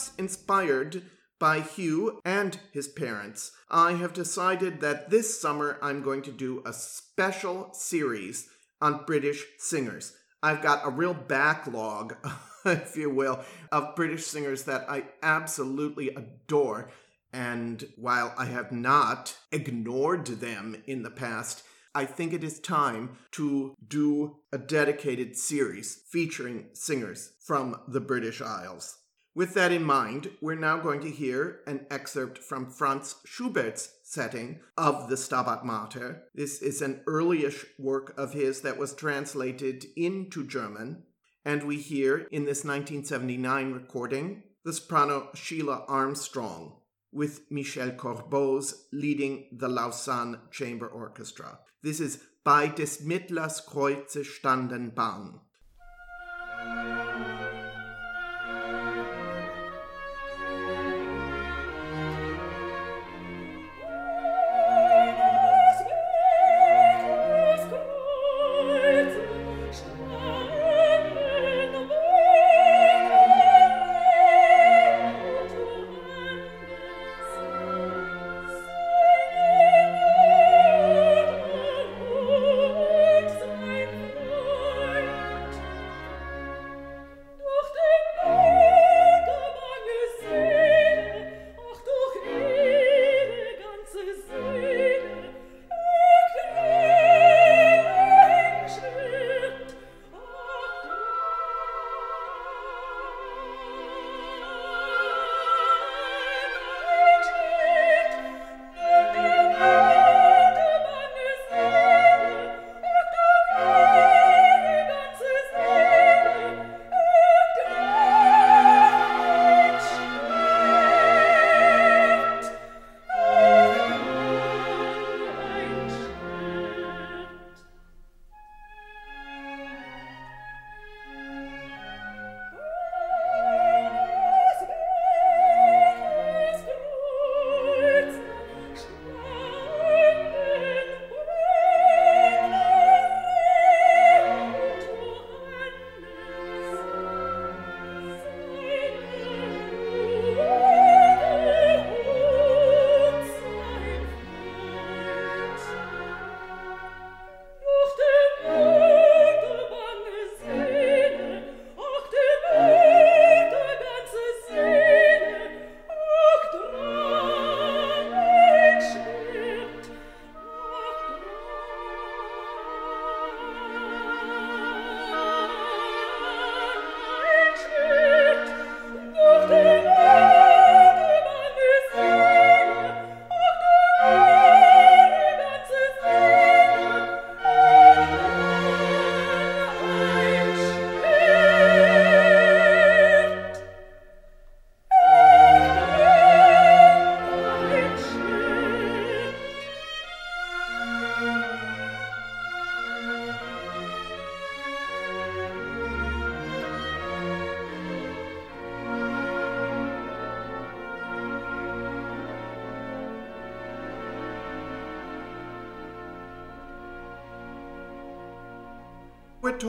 Perhaps 0.00 0.16
inspired 0.16 1.02
by 1.38 1.60
Huw 1.60 2.20
and 2.24 2.58
his 2.72 2.88
parents, 2.88 3.52
I 3.68 3.92
have 3.92 4.14
decided 4.14 4.80
that 4.80 5.10
this 5.10 5.38
summer 5.38 5.78
I'm 5.82 6.00
going 6.00 6.22
to 6.22 6.32
do 6.32 6.62
a 6.64 6.72
special 6.72 7.68
series 7.74 8.48
on 8.80 9.04
British 9.04 9.44
singers. 9.58 10.14
I've 10.42 10.62
got 10.62 10.86
a 10.86 10.90
real 10.90 11.12
backlog, 11.12 12.16
if 12.64 12.96
you 12.96 13.10
will, 13.10 13.44
of 13.70 13.94
British 13.94 14.26
singers 14.26 14.62
that 14.62 14.88
I 14.88 15.04
absolutely 15.22 16.08
adore. 16.08 16.90
And 17.30 17.86
while 17.98 18.32
I 18.38 18.46
have 18.46 18.72
not 18.72 19.36
ignored 19.52 20.26
them 20.28 20.82
in 20.86 21.02
the 21.02 21.10
past, 21.10 21.62
I 21.94 22.06
think 22.06 22.32
it 22.32 22.42
is 22.42 22.58
time 22.58 23.18
to 23.32 23.74
do 23.86 24.36
a 24.50 24.56
dedicated 24.56 25.36
series 25.36 26.00
featuring 26.10 26.70
singers 26.72 27.32
from 27.44 27.78
the 27.86 28.00
British 28.00 28.40
Isles. 28.40 28.96
With 29.32 29.54
that 29.54 29.70
in 29.70 29.84
mind, 29.84 30.32
we're 30.40 30.56
now 30.56 30.78
going 30.78 31.00
to 31.02 31.10
hear 31.10 31.60
an 31.66 31.86
excerpt 31.88 32.38
from 32.38 32.68
Franz 32.68 33.14
Schubert's 33.24 33.98
setting 34.02 34.58
of 34.76 35.08
the 35.08 35.14
Stabat 35.14 35.64
Mater. 35.64 36.24
This 36.34 36.60
is 36.60 36.82
an 36.82 37.02
earlyish 37.06 37.64
work 37.78 38.12
of 38.18 38.32
his 38.32 38.62
that 38.62 38.76
was 38.76 38.92
translated 38.92 39.86
into 39.96 40.44
German, 40.44 41.04
and 41.44 41.62
we 41.62 41.76
hear 41.76 42.26
in 42.32 42.44
this 42.44 42.64
1979 42.64 43.72
recording 43.72 44.42
the 44.64 44.72
soprano 44.72 45.28
Sheila 45.34 45.84
Armstrong 45.86 46.80
with 47.12 47.48
Michel 47.50 47.92
Corboz 47.92 48.74
leading 48.92 49.46
the 49.52 49.68
Lausanne 49.68 50.38
Chamber 50.50 50.88
Orchestra. 50.88 51.60
This 51.82 52.00
is 52.00 52.20
Bei 52.44 52.66
des 52.66 53.04
Mittlers 53.04 53.64
Kreuze 53.64 54.24
standen 54.24 54.92
Bahn. 54.94 55.40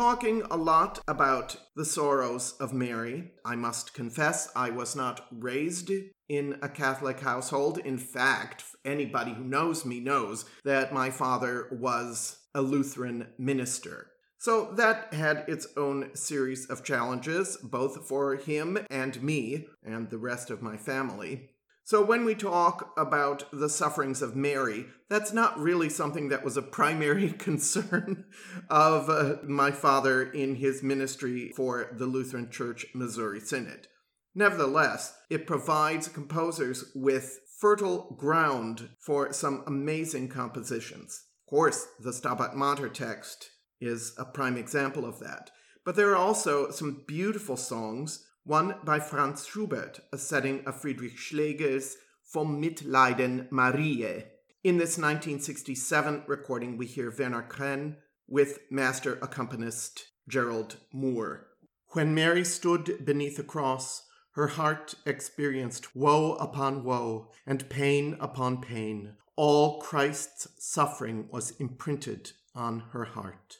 Talking 0.02 0.42
a 0.50 0.58
lot 0.58 1.00
about 1.08 1.56
the 1.76 1.86
sorrows 1.86 2.56
of 2.60 2.74
Mary. 2.74 3.34
I 3.46 3.56
must 3.56 3.94
confess, 3.94 4.50
I 4.56 4.72
was 4.72 4.96
not 4.96 5.28
raised 5.32 5.92
in 6.28 6.58
a 6.64 6.70
Catholic 6.70 7.20
household. 7.20 7.78
In 7.78 8.00
fact, 8.00 8.64
anybody 8.84 9.36
who 9.36 9.44
knows 9.44 9.86
me 9.86 10.00
knows 10.00 10.46
that 10.64 10.92
my 10.92 11.12
father 11.12 11.68
was 11.72 12.40
a 12.56 12.64
Lutheran 12.64 13.28
minister. 13.38 14.08
So 14.40 14.74
that 14.76 15.14
had 15.14 15.46
its 15.48 15.68
own 15.78 16.16
series 16.16 16.66
of 16.66 16.84
challenges, 16.84 17.58
both 17.58 18.08
for 18.08 18.38
him 18.38 18.80
and 18.90 19.22
me 19.22 19.68
and 19.84 20.10
the 20.10 20.18
rest 20.18 20.50
of 20.50 20.64
my 20.64 20.78
family. 20.78 21.52
So, 21.92 22.02
when 22.02 22.24
we 22.24 22.36
talk 22.36 22.94
about 22.96 23.44
the 23.52 23.68
sufferings 23.68 24.22
of 24.22 24.34
Mary, 24.34 24.86
that's 25.10 25.34
not 25.34 25.60
really 25.60 25.90
something 25.90 26.30
that 26.30 26.42
was 26.42 26.56
a 26.56 26.62
primary 26.62 27.34
concern 27.48 28.28
of 28.70 29.10
uh, 29.10 29.40
my 29.44 29.72
father 29.72 30.24
in 30.24 30.56
his 30.56 30.82
ministry 30.82 31.52
for 31.54 31.90
the 31.92 32.06
Lutheran 32.06 32.50
Church 32.50 32.86
Missouri 32.96 33.42
Synod. 33.42 33.90
Nevertheless, 34.34 35.18
it 35.30 35.46
provides 35.46 36.08
composers 36.08 36.94
with 36.96 37.42
fertile 37.60 38.16
ground 38.18 38.88
for 38.98 39.34
some 39.34 39.62
amazing 39.68 40.30
compositions. 40.30 41.26
Of 41.46 41.50
course, 41.50 41.88
the 42.00 42.14
Stabat 42.14 42.56
Mater 42.56 42.88
text 42.88 43.50
is 43.82 44.16
a 44.18 44.24
prime 44.24 44.56
example 44.56 45.04
of 45.04 45.20
that. 45.20 45.52
But 45.84 45.98
there 45.98 46.12
are 46.12 46.16
also 46.16 46.72
some 46.72 47.04
beautiful 47.06 47.58
songs 47.58 48.26
one 48.44 48.76
by 48.84 49.00
Franz 49.00 49.46
Schubert, 49.46 50.00
a 50.12 50.18
setting 50.18 50.66
of 50.66 50.82
Friedrich 50.82 51.18
Schlegel's 51.18 51.96
Vom 52.34 52.62
Mitleiden 52.62 53.48
Mariä. 53.50 54.26
In 54.64 54.78
this 54.78 54.98
1967 54.98 56.24
recording, 56.28 56.78
we 56.78 56.88
hear 56.88 57.12
Werner 57.12 57.46
Krenn 57.48 57.98
with 58.28 58.60
master 58.72 59.20
accompanist 59.22 60.06
Gerald 60.28 60.78
Moore. 60.92 61.48
When 61.90 62.16
Mary 62.16 62.44
stood 62.44 63.06
beneath 63.06 63.38
the 63.38 63.44
cross, 63.44 64.04
her 64.34 64.48
heart 64.48 64.96
experienced 65.06 65.96
woe 65.96 66.34
upon 66.36 66.84
woe 66.84 67.30
and 67.46 67.70
pain 67.70 68.18
upon 68.20 68.62
pain. 68.62 69.18
All 69.36 69.80
Christ's 69.82 70.48
suffering 70.58 71.28
was 71.32 71.52
imprinted 71.60 72.32
on 72.56 72.80
her 72.92 73.06
heart 73.06 73.58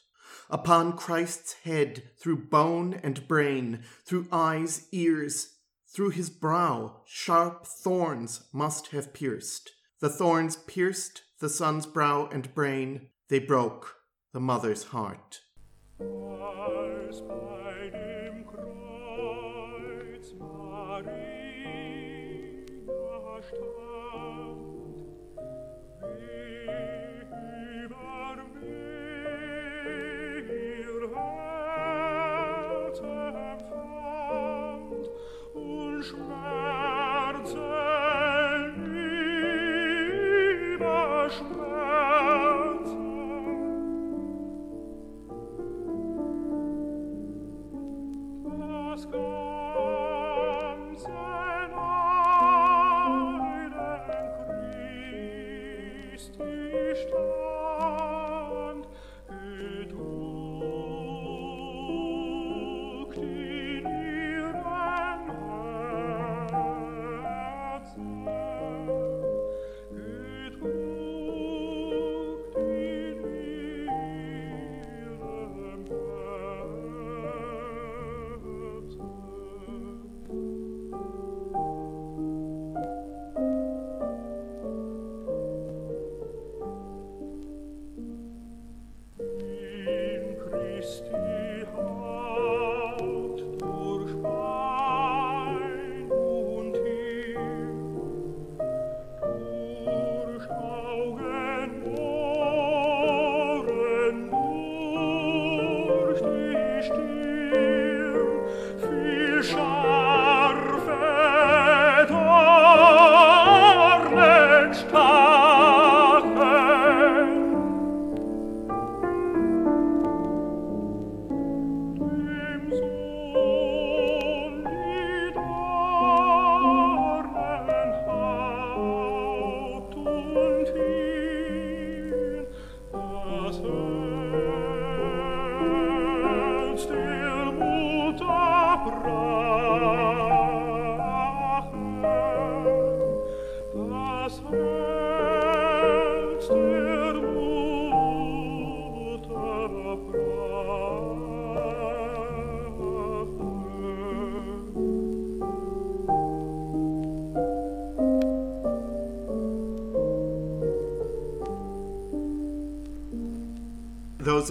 upon 0.52 0.92
Christ's 0.92 1.54
head 1.64 2.02
through 2.18 2.36
bone 2.36 3.00
and 3.02 3.26
brain, 3.26 3.80
through 4.04 4.28
eyes, 4.30 4.86
ears, 4.92 5.54
through 5.88 6.10
his 6.10 6.28
brow, 6.28 7.00
sharp 7.06 7.66
thorns 7.66 8.44
must 8.52 8.88
have 8.88 9.14
pierced. 9.14 9.72
The 10.00 10.10
thorns 10.10 10.56
pierced 10.56 11.22
the 11.40 11.48
son's 11.48 11.86
brow 11.86 12.28
and 12.30 12.54
brain, 12.54 13.08
they 13.28 13.38
broke 13.38 13.96
the 14.32 14.40
mother's 14.40 14.84
heart. 14.84 15.40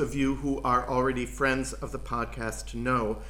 Of 0.02 0.16
you 0.16 0.36
who 0.36 0.62
are 0.64 0.90
already 0.90 1.26
friends 1.26 1.72
of 1.74 1.92
the 1.92 2.00
podcast 2.00 2.74
know 2.74 3.22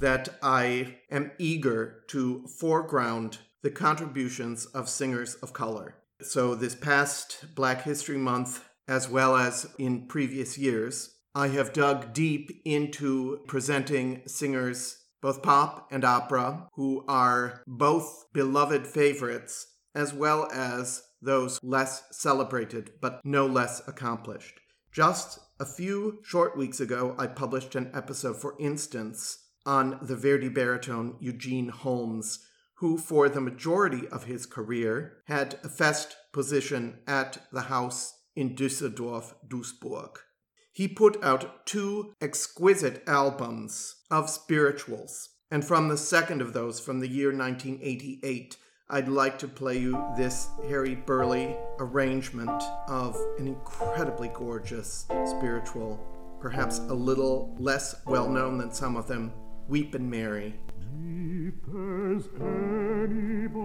that 0.00 0.28
I 0.42 0.98
am 1.10 1.30
eager 1.38 2.02
to 2.08 2.46
foreground 2.46 3.38
the 3.62 3.70
contributions 3.70 4.66
of 4.66 4.88
singers 4.88 5.36
of 5.36 5.52
color. 5.52 5.94
So, 6.20 6.54
this 6.54 6.74
past 6.74 7.54
Black 7.54 7.82
History 7.82 8.18
Month, 8.18 8.64
as 8.88 9.08
well 9.08 9.36
as 9.36 9.68
in 9.78 10.06
previous 10.06 10.58
years, 10.58 11.14
I 11.34 11.48
have 11.48 11.72
dug 11.72 12.12
deep 12.12 12.62
into 12.64 13.40
presenting 13.46 14.22
singers, 14.26 15.04
both 15.22 15.42
pop 15.42 15.88
and 15.90 16.04
opera, 16.04 16.68
who 16.74 17.04
are 17.06 17.62
both 17.66 18.26
beloved 18.32 18.86
favorites, 18.86 19.66
as 19.94 20.12
well 20.12 20.48
as 20.52 21.02
those 21.22 21.58
less 21.62 22.04
celebrated 22.10 22.92
but 23.00 23.20
no 23.24 23.46
less 23.46 23.86
accomplished. 23.86 24.60
Just 24.92 25.38
a 25.58 25.64
few 25.64 26.18
short 26.22 26.56
weeks 26.56 26.80
ago, 26.80 27.14
I 27.18 27.26
published 27.26 27.74
an 27.74 27.90
episode, 27.94 28.36
for 28.36 28.54
instance, 28.58 29.38
on 29.64 29.98
the 30.02 30.16
Verdi 30.16 30.48
baritone 30.48 31.16
Eugene 31.18 31.68
Holmes, 31.68 32.40
who, 32.74 32.98
for 32.98 33.28
the 33.28 33.40
majority 33.40 34.06
of 34.08 34.24
his 34.24 34.44
career, 34.44 35.18
had 35.26 35.58
a 35.64 35.68
fest 35.68 36.16
position 36.32 36.98
at 37.06 37.38
the 37.50 37.62
house 37.62 38.14
in 38.34 38.54
Düsseldorf, 38.54 39.32
Duisburg. 39.48 40.16
He 40.72 40.86
put 40.88 41.22
out 41.24 41.64
two 41.64 42.12
exquisite 42.20 43.02
albums 43.06 43.96
of 44.10 44.28
spirituals, 44.28 45.30
and 45.50 45.64
from 45.64 45.88
the 45.88 45.96
second 45.96 46.42
of 46.42 46.52
those, 46.52 46.80
from 46.80 47.00
the 47.00 47.08
year 47.08 47.28
1988, 47.28 48.58
I'd 48.88 49.08
like 49.08 49.36
to 49.40 49.48
play 49.48 49.78
you 49.78 50.00
this 50.16 50.46
Harry 50.68 50.94
Burleigh 50.94 51.56
arrangement 51.80 52.62
of 52.86 53.16
an 53.36 53.48
incredibly 53.48 54.28
gorgeous 54.28 55.06
spiritual, 55.24 55.98
perhaps 56.40 56.78
a 56.78 56.94
little 56.94 57.52
less 57.58 57.96
well 58.06 58.28
known 58.28 58.58
than 58.58 58.70
some 58.70 58.94
of 58.96 59.08
them, 59.08 59.32
Weepin' 59.66 60.08
Mary. 60.08 60.60
Deep 60.78 61.64
as 61.66 62.28
anybody 62.40 63.56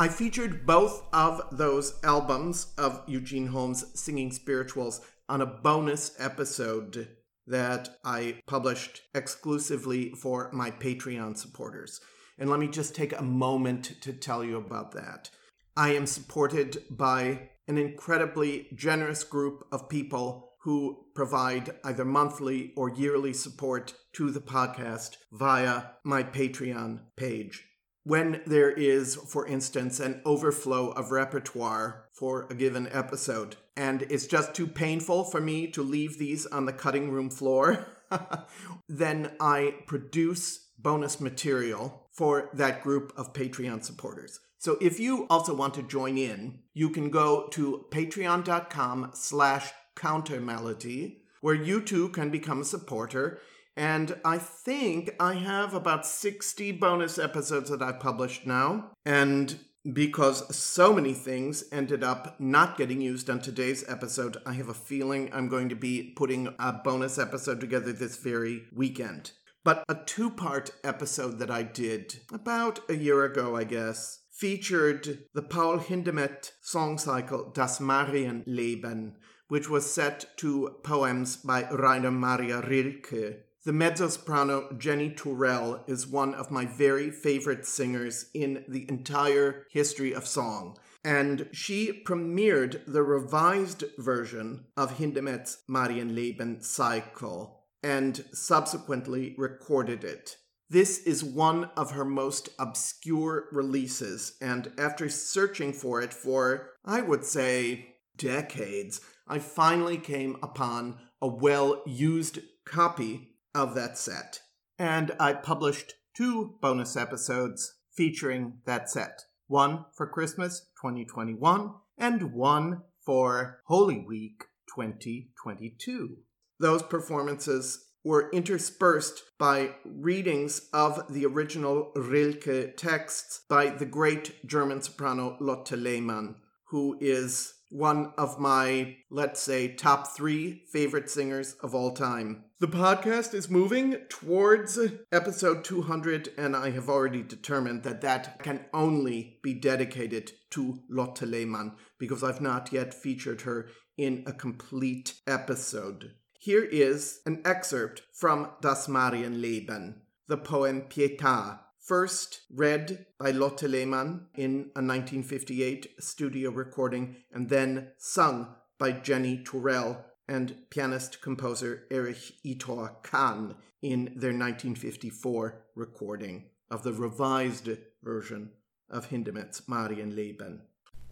I 0.00 0.08
featured 0.08 0.64
both 0.64 1.02
of 1.12 1.42
those 1.52 2.00
albums 2.02 2.72
of 2.78 3.02
Eugene 3.06 3.48
Holmes 3.48 3.84
singing 3.92 4.32
spirituals 4.32 5.02
on 5.28 5.42
a 5.42 5.46
bonus 5.46 6.16
episode 6.18 7.08
that 7.46 7.98
I 8.02 8.40
published 8.46 9.02
exclusively 9.14 10.12
for 10.12 10.50
my 10.54 10.70
Patreon 10.70 11.36
supporters. 11.36 12.00
And 12.38 12.48
let 12.48 12.60
me 12.60 12.68
just 12.68 12.94
take 12.94 13.12
a 13.12 13.22
moment 13.22 14.00
to 14.00 14.14
tell 14.14 14.42
you 14.42 14.56
about 14.56 14.92
that. 14.92 15.28
I 15.76 15.90
am 15.90 16.06
supported 16.06 16.82
by 16.88 17.50
an 17.68 17.76
incredibly 17.76 18.68
generous 18.74 19.22
group 19.22 19.66
of 19.70 19.90
people 19.90 20.54
who 20.62 21.04
provide 21.14 21.74
either 21.84 22.06
monthly 22.06 22.72
or 22.74 22.88
yearly 22.88 23.34
support 23.34 23.92
to 24.14 24.30
the 24.30 24.40
podcast 24.40 25.18
via 25.30 25.82
my 26.04 26.22
Patreon 26.22 27.00
page. 27.16 27.66
When 28.10 28.40
there 28.44 28.72
is, 28.72 29.14
for 29.14 29.46
instance, 29.46 30.00
an 30.00 30.20
overflow 30.24 30.90
of 30.90 31.12
repertoire 31.12 32.06
for 32.10 32.48
a 32.50 32.54
given 32.56 32.88
episode, 32.90 33.54
and 33.76 34.02
it's 34.10 34.26
just 34.26 34.52
too 34.52 34.66
painful 34.66 35.22
for 35.22 35.40
me 35.40 35.68
to 35.68 35.80
leave 35.80 36.18
these 36.18 36.44
on 36.46 36.66
the 36.66 36.72
cutting 36.72 37.12
room 37.12 37.30
floor, 37.30 37.86
then 38.88 39.30
I 39.38 39.76
produce 39.86 40.70
bonus 40.76 41.20
material 41.20 42.08
for 42.10 42.50
that 42.54 42.82
group 42.82 43.12
of 43.16 43.32
Patreon 43.32 43.84
supporters. 43.84 44.40
So 44.58 44.76
if 44.80 44.98
you 44.98 45.28
also 45.30 45.54
want 45.54 45.74
to 45.74 45.82
join 45.84 46.18
in, 46.18 46.58
you 46.74 46.90
can 46.90 47.10
go 47.10 47.46
to 47.52 47.86
patreon.com 47.92 49.12
slash 49.14 49.70
countermelody, 49.94 51.18
where 51.42 51.54
you 51.54 51.80
too 51.80 52.08
can 52.08 52.30
become 52.30 52.62
a 52.62 52.64
supporter 52.64 53.38
and 53.76 54.16
I 54.24 54.38
think 54.38 55.14
I 55.18 55.34
have 55.34 55.74
about 55.74 56.06
60 56.06 56.72
bonus 56.72 57.18
episodes 57.18 57.70
that 57.70 57.82
I've 57.82 58.00
published 58.00 58.46
now. 58.46 58.92
And 59.06 59.58
because 59.92 60.54
so 60.54 60.92
many 60.92 61.14
things 61.14 61.64
ended 61.72 62.04
up 62.04 62.38
not 62.38 62.76
getting 62.76 63.00
used 63.00 63.30
on 63.30 63.40
today's 63.40 63.88
episode, 63.88 64.36
I 64.44 64.52
have 64.54 64.68
a 64.68 64.74
feeling 64.74 65.30
I'm 65.32 65.48
going 65.48 65.68
to 65.70 65.74
be 65.74 66.12
putting 66.16 66.54
a 66.58 66.72
bonus 66.72 67.18
episode 67.18 67.60
together 67.60 67.92
this 67.92 68.16
very 68.16 68.64
weekend. 68.74 69.32
But 69.64 69.84
a 69.88 69.94
two 69.94 70.30
part 70.30 70.70
episode 70.84 71.38
that 71.38 71.50
I 71.50 71.62
did 71.62 72.20
about 72.32 72.80
a 72.88 72.94
year 72.94 73.24
ago, 73.24 73.56
I 73.56 73.64
guess, 73.64 74.20
featured 74.30 75.24
the 75.34 75.42
Paul 75.42 75.78
Hindemith 75.78 76.50
song 76.62 76.98
cycle 76.98 77.50
Das 77.54 77.78
Marienleben, 77.78 79.14
which 79.48 79.68
was 79.68 79.92
set 79.92 80.26
to 80.38 80.76
poems 80.82 81.36
by 81.36 81.68
Rainer 81.70 82.10
Maria 82.10 82.60
Rilke. 82.62 83.44
The 83.62 83.74
mezzo-soprano 83.74 84.72
Jennie 84.78 85.10
Tourel 85.10 85.84
is 85.86 86.06
one 86.06 86.34
of 86.34 86.50
my 86.50 86.64
very 86.64 87.10
favorite 87.10 87.66
singers 87.66 88.30
in 88.32 88.64
the 88.66 88.88
entire 88.88 89.66
history 89.70 90.14
of 90.14 90.26
song, 90.26 90.78
and 91.04 91.46
she 91.52 92.02
premiered 92.06 92.80
the 92.86 93.02
revised 93.02 93.84
version 93.98 94.64
of 94.78 94.96
Hindemith's 94.96 95.58
Marienleben 95.68 96.64
cycle 96.64 97.66
and 97.82 98.24
subsequently 98.32 99.34
recorded 99.36 100.04
it. 100.04 100.38
This 100.70 100.98
is 101.00 101.22
one 101.22 101.66
of 101.76 101.90
her 101.90 102.04
most 102.06 102.48
obscure 102.58 103.48
releases, 103.52 104.38
and 104.40 104.72
after 104.78 105.10
searching 105.10 105.74
for 105.74 106.00
it 106.00 106.14
for, 106.14 106.70
I 106.82 107.02
would 107.02 107.26
say, 107.26 107.96
decades, 108.16 109.02
I 109.28 109.38
finally 109.38 109.98
came 109.98 110.38
upon 110.42 110.98
a 111.20 111.28
well 111.28 111.82
used 111.84 112.38
copy 112.64 113.29
of 113.54 113.74
that 113.74 113.98
set. 113.98 114.40
And 114.78 115.12
I 115.18 115.32
published 115.34 115.94
two 116.16 116.56
bonus 116.60 116.96
episodes 116.96 117.74
featuring 117.92 118.58
that 118.64 118.90
set 118.90 119.22
one 119.46 119.84
for 119.96 120.06
Christmas 120.06 120.68
2021 120.80 121.74
and 121.98 122.32
one 122.32 122.82
for 123.04 123.62
Holy 123.66 123.98
Week 123.98 124.44
2022. 124.74 126.18
Those 126.60 126.82
performances 126.82 127.86
were 128.04 128.30
interspersed 128.30 129.22
by 129.38 129.74
readings 129.84 130.68
of 130.72 131.12
the 131.12 131.26
original 131.26 131.92
Rilke 131.94 132.76
texts 132.76 133.42
by 133.48 133.70
the 133.70 133.86
great 133.86 134.46
German 134.46 134.80
soprano 134.80 135.36
Lotte 135.40 135.72
Lehmann, 135.72 136.36
who 136.68 136.96
is 137.00 137.54
one 137.70 138.12
of 138.18 138.38
my, 138.38 138.96
let's 139.10 139.40
say, 139.40 139.68
top 139.68 140.08
three 140.08 140.64
favorite 140.70 141.08
singers 141.08 141.54
of 141.62 141.74
all 141.74 141.92
time. 141.92 142.44
The 142.58 142.66
podcast 142.66 143.32
is 143.32 143.48
moving 143.48 143.96
towards 144.08 144.78
episode 145.10 145.64
200, 145.64 146.30
and 146.36 146.54
I 146.54 146.70
have 146.70 146.90
already 146.90 147.22
determined 147.22 147.84
that 147.84 148.02
that 148.02 148.42
can 148.42 148.66
only 148.74 149.38
be 149.42 149.54
dedicated 149.54 150.32
to 150.50 150.80
Lotte 150.90 151.22
Lehmann 151.22 151.76
because 151.98 152.22
I've 152.22 152.40
not 152.40 152.72
yet 152.72 152.92
featured 152.92 153.42
her 153.42 153.68
in 153.96 154.24
a 154.26 154.32
complete 154.32 155.14
episode. 155.26 156.12
Here 156.38 156.64
is 156.64 157.20
an 157.24 157.40
excerpt 157.44 158.02
from 158.12 158.50
Das 158.60 158.88
Marienleben, 158.88 159.94
the 160.26 160.36
poem 160.36 160.82
Pietà 160.82 161.60
first 161.80 162.42
read 162.50 163.06
by 163.18 163.30
Lotte 163.30 163.62
Lehmann 163.62 164.26
in 164.34 164.70
a 164.76 164.82
1958 164.82 165.94
studio 165.98 166.50
recording 166.50 167.16
and 167.32 167.48
then 167.48 167.88
sung 167.96 168.54
by 168.78 168.92
Jennie 168.92 169.42
Tourel 169.42 170.04
and 170.28 170.54
pianist 170.70 171.20
composer 171.22 171.84
Erich 171.90 172.34
Itor 172.44 173.02
Kahn 173.02 173.56
in 173.82 174.04
their 174.14 174.32
1954 174.32 175.62
recording 175.74 176.44
of 176.70 176.82
the 176.82 176.92
revised 176.92 177.68
version 178.02 178.50
of 178.90 179.06
Hindemith's 179.06 179.62
Marienleben. 179.62 180.60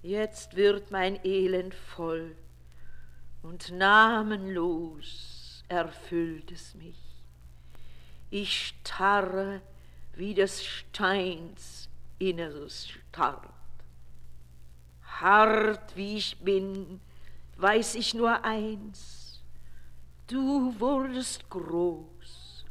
Jetzt 0.03 0.55
wird 0.55 0.91
mein 0.91 1.19
Elend 1.25 1.75
voll 1.75 2.37
und 3.43 3.73
namenlos 3.73 5.64
erfüllt 5.69 6.53
es 6.53 6.75
mich. 6.75 7.25
Ich 8.31 8.75
starre 8.83 9.62
wie 10.19 10.35
des 10.35 10.64
Steins 10.64 11.89
Inneres 12.19 12.89
starrt. 12.89 13.49
Hart 15.21 15.95
wie 15.95 16.16
ich 16.16 16.37
bin, 16.41 17.01
weiß 17.57 17.95
ich 17.95 18.14
nur 18.14 18.45
eins, 18.45 19.41
du 20.27 20.75
wurdest 20.81 21.49
groß 21.49 22.64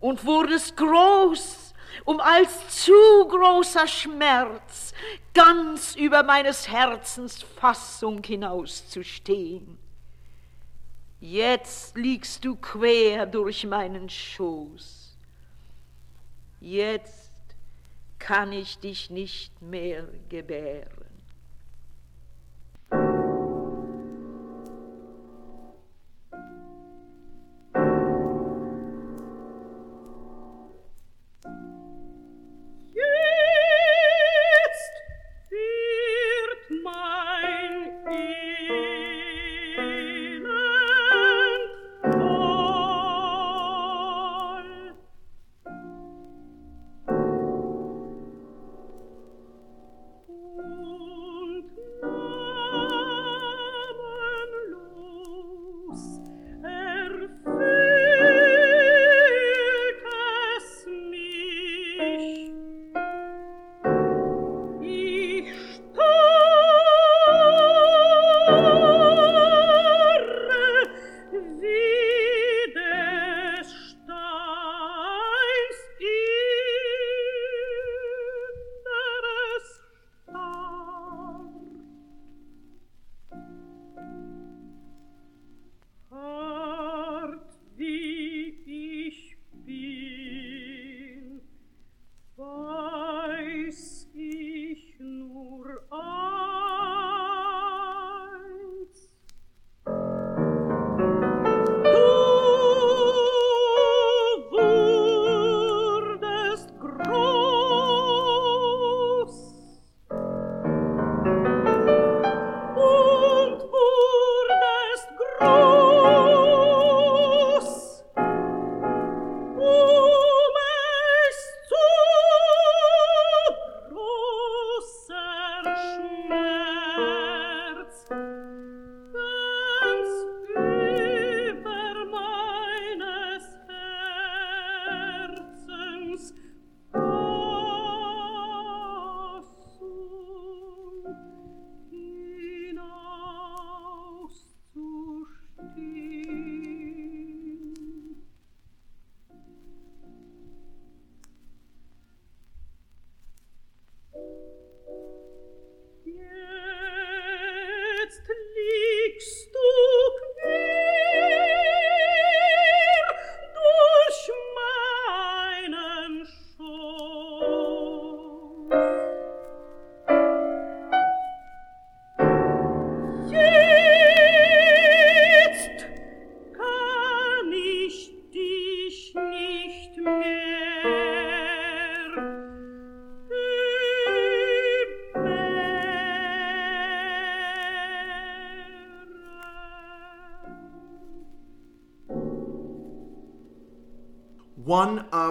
und 0.00 0.26
wurdest 0.26 0.76
groß, 0.76 1.72
um 2.04 2.20
als 2.20 2.84
zu 2.84 2.92
großer 3.28 3.88
Schmerz 3.88 4.92
ganz 5.32 5.96
über 5.96 6.22
meines 6.22 6.68
Herzens 6.68 7.42
Fassung 7.42 8.22
hinauszustehen. 8.22 9.78
Jetzt 11.18 11.96
liegst 11.96 12.44
du 12.44 12.56
quer 12.56 13.24
durch 13.24 13.64
meinen 13.64 14.10
Schoß 14.10 14.99
jetzt 16.60 17.30
kann 18.18 18.52
ich 18.52 18.78
dich 18.78 19.10
nicht 19.10 19.60
mehr 19.62 20.06
gebären. 20.28 21.09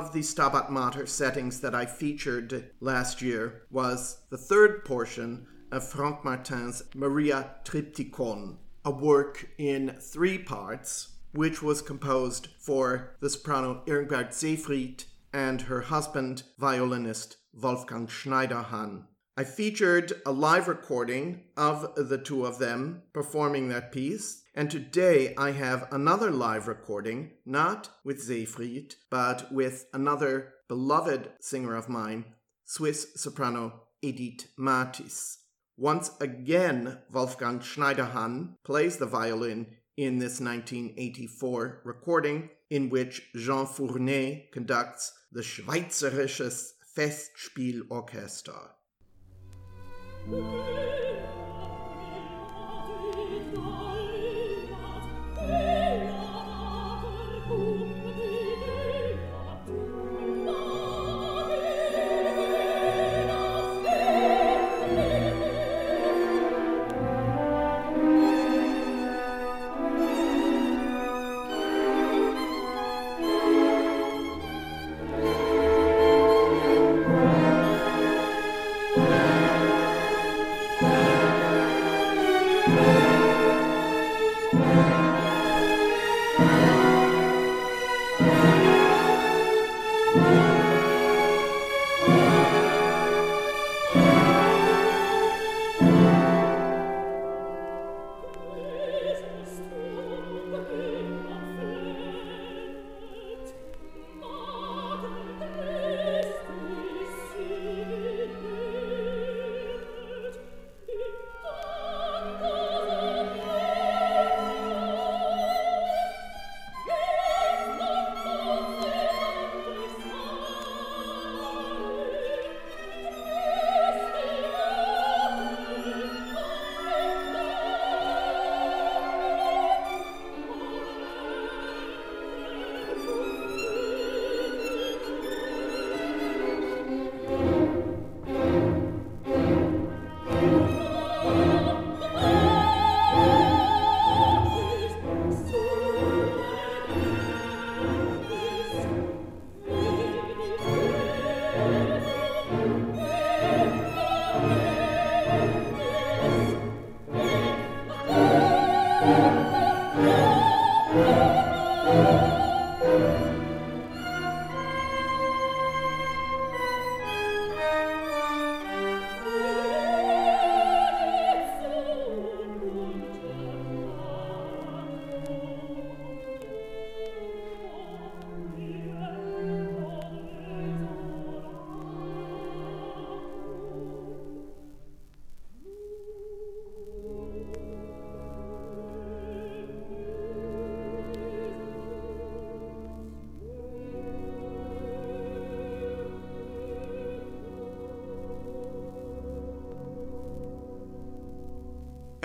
Of 0.09 0.15
the 0.15 0.21
Stabat 0.21 0.71
Mater 0.71 1.05
settings 1.05 1.59
that 1.59 1.75
I 1.75 1.85
featured 1.85 2.71
last 2.79 3.21
year 3.21 3.61
was 3.69 4.21
the 4.31 4.39
third 4.39 4.83
portion 4.83 5.45
of 5.71 5.87
Frank 5.87 6.25
Martin's 6.25 6.81
Maria 6.95 7.51
Triptychon, 7.63 8.57
a 8.83 8.89
work 8.89 9.49
in 9.59 9.97
three 10.01 10.39
parts, 10.39 11.09
which 11.31 11.61
was 11.61 11.83
composed 11.83 12.47
for 12.57 13.17
the 13.19 13.29
soprano 13.29 13.83
Irmgard 13.85 14.29
Seefried 14.29 15.03
and 15.31 15.61
her 15.61 15.81
husband, 15.81 16.41
violinist 16.57 17.37
Wolfgang 17.53 18.07
Schneiderhan. 18.07 19.03
I 19.39 19.45
featured 19.45 20.11
a 20.25 20.33
live 20.33 20.67
recording 20.67 21.45
of 21.55 21.95
the 21.95 22.17
two 22.17 22.45
of 22.45 22.59
them 22.59 23.03
performing 23.13 23.69
that 23.69 23.89
piece, 23.89 24.43
and 24.53 24.69
today 24.69 25.33
I 25.37 25.51
have 25.51 25.87
another 25.93 26.29
live 26.29 26.67
recording, 26.67 27.31
not 27.45 27.89
with 28.03 28.21
Seefried, 28.21 28.95
but 29.09 29.49
with 29.49 29.85
another 29.93 30.55
beloved 30.67 31.29
singer 31.39 31.73
of 31.75 31.87
mine, 31.87 32.25
Swiss 32.65 33.13
soprano 33.15 33.83
Edith 34.01 34.49
Mathis. 34.57 35.37
Once 35.77 36.11
again, 36.19 36.97
Wolfgang 37.09 37.61
Schneiderhan 37.61 38.55
plays 38.65 38.97
the 38.97 39.05
violin 39.05 39.67
in 39.95 40.19
this 40.19 40.41
1984 40.41 41.83
recording, 41.85 42.49
in 42.69 42.89
which 42.89 43.31
Jean 43.33 43.65
Fournet 43.67 44.51
conducts 44.51 45.13
the 45.31 45.43
Schweizerisches 45.43 46.71
Festspielorchester. 46.97 48.71
Woo! 50.27 51.08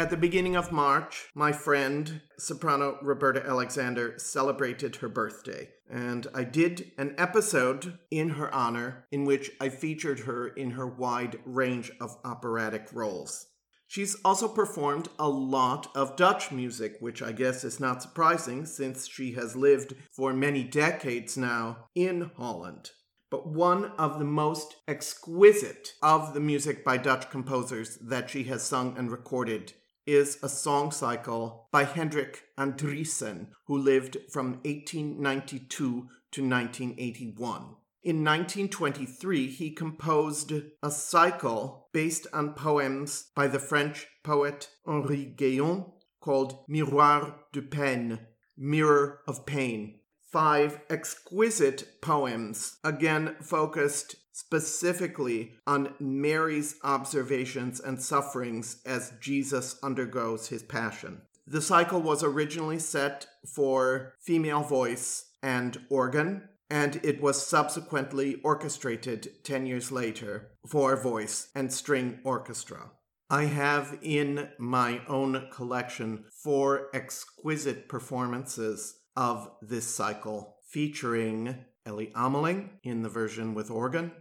At 0.05 0.11
the 0.11 0.19
beginning 0.19 0.55
of 0.55 0.71
March, 0.71 1.31
my 1.35 1.51
friend, 1.51 2.21
soprano 2.37 2.99
Roberta 3.01 3.43
Alexander, 3.43 4.19
celebrated 4.19 4.97
her 4.97 5.09
birthday. 5.09 5.71
And 5.91 6.27
I 6.35 6.45
did 6.45 6.93
an 6.99 7.15
episode 7.17 7.99
in 8.11 8.29
her 8.29 8.55
honor 8.55 9.07
in 9.11 9.25
which 9.25 9.53
I 9.63 9.71
featured 9.71 10.21
her 10.21 10.49
in 10.49 10.73
her 10.73 10.87
wide 10.87 11.39
range 11.47 11.91
of 12.03 12.19
operatic 12.23 12.89
roles. 12.93 13.47
She's 13.87 14.15
also 14.27 14.47
performed 14.47 15.09
a 15.19 15.31
lot 15.31 15.91
of 15.97 16.17
Dutch 16.17 16.53
music, 16.53 16.97
which 17.01 17.23
I 17.23 17.33
guess 17.33 17.65
is 17.65 17.81
not 17.81 18.03
surprising 18.03 18.67
since 18.67 19.09
she 19.09 19.33
has 19.33 19.57
lived 19.57 19.95
for 20.13 20.35
many 20.35 20.65
decades 20.65 21.39
now 21.39 21.87
in 21.95 22.31
Holland 22.37 22.91
but 23.31 23.49
one 23.49 23.87
of 23.99 24.21
the 24.21 24.25
most 24.25 24.77
exquisite 24.87 25.95
of 26.01 26.35
the 26.35 26.41
music 26.41 26.85
by 26.85 26.97
Dutch 26.97 27.29
composers 27.31 27.97
that 27.97 28.31
she 28.31 28.45
has 28.45 28.63
sung 28.63 28.97
and 28.97 29.11
recorded 29.11 29.73
is 30.07 30.39
a 30.43 30.49
song 30.49 30.91
cycle 30.91 31.69
by 31.73 31.85
Hendrik 31.85 32.45
Andriessen, 32.59 33.49
who 33.67 33.79
lived 33.79 34.19
from 34.31 34.61
1892 34.65 36.09
to 36.33 36.49
1981. 36.49 37.77
In 38.03 38.23
1923, 38.23 39.47
he 39.47 39.71
composed 39.71 40.53
a 40.83 40.91
cycle 40.91 41.89
based 41.93 42.27
on 42.35 42.53
poems 42.53 43.31
by 43.35 43.47
the 43.47 43.59
French 43.59 44.07
poet 44.23 44.69
Henri 44.87 45.33
Ghéon 45.37 45.91
called 46.21 46.67
Miroir 46.69 47.35
de 47.53 47.63
Peine, 47.63 48.19
Mirror 48.59 49.21
of 49.27 49.47
Pain. 49.47 50.01
Five 50.31 50.81
exquisite 50.91 52.01
poems, 52.03 52.79
again 52.85 53.37
focused 53.41 54.17
specifically 54.35 55.53
on 55.65 55.95
Mary's 56.01 56.75
observations 56.83 57.79
and 57.79 58.03
sufferings 58.03 58.83
as 58.85 59.13
Jesus 59.21 59.79
undergoes 59.81 60.49
his 60.49 60.65
passion. 60.65 61.23
The 61.47 61.63
cycle 61.63 62.03
was 62.03 62.25
originally 62.25 62.81
set 62.81 63.27
for 63.47 64.15
female 64.19 64.63
voice 64.63 65.27
and 65.41 65.79
organ, 65.89 66.49
and 66.69 66.99
it 67.05 67.23
was 67.23 67.47
subsequently 67.47 68.41
orchestrated 68.43 69.45
10 69.45 69.67
years 69.67 69.93
later 69.93 70.51
for 70.67 70.97
voice 70.97 71.51
and 71.55 71.73
string 71.73 72.19
orchestra. 72.25 72.91
I 73.31 73.45
have 73.45 73.99
in 74.03 74.49
my 74.59 75.01
own 75.07 75.47
collection 75.53 76.25
four 76.43 76.89
exquisite 76.93 77.89
performances 77.89 78.97
of 79.17 79.49
this 79.63 79.87
cycle 79.87 80.57
featuring 80.69 81.65
Elly 81.87 82.11
Ameling 82.17 82.71
in 82.83 83.03
the 83.03 83.09
version 83.09 83.55
with 83.55 83.71
organ, 83.71 84.13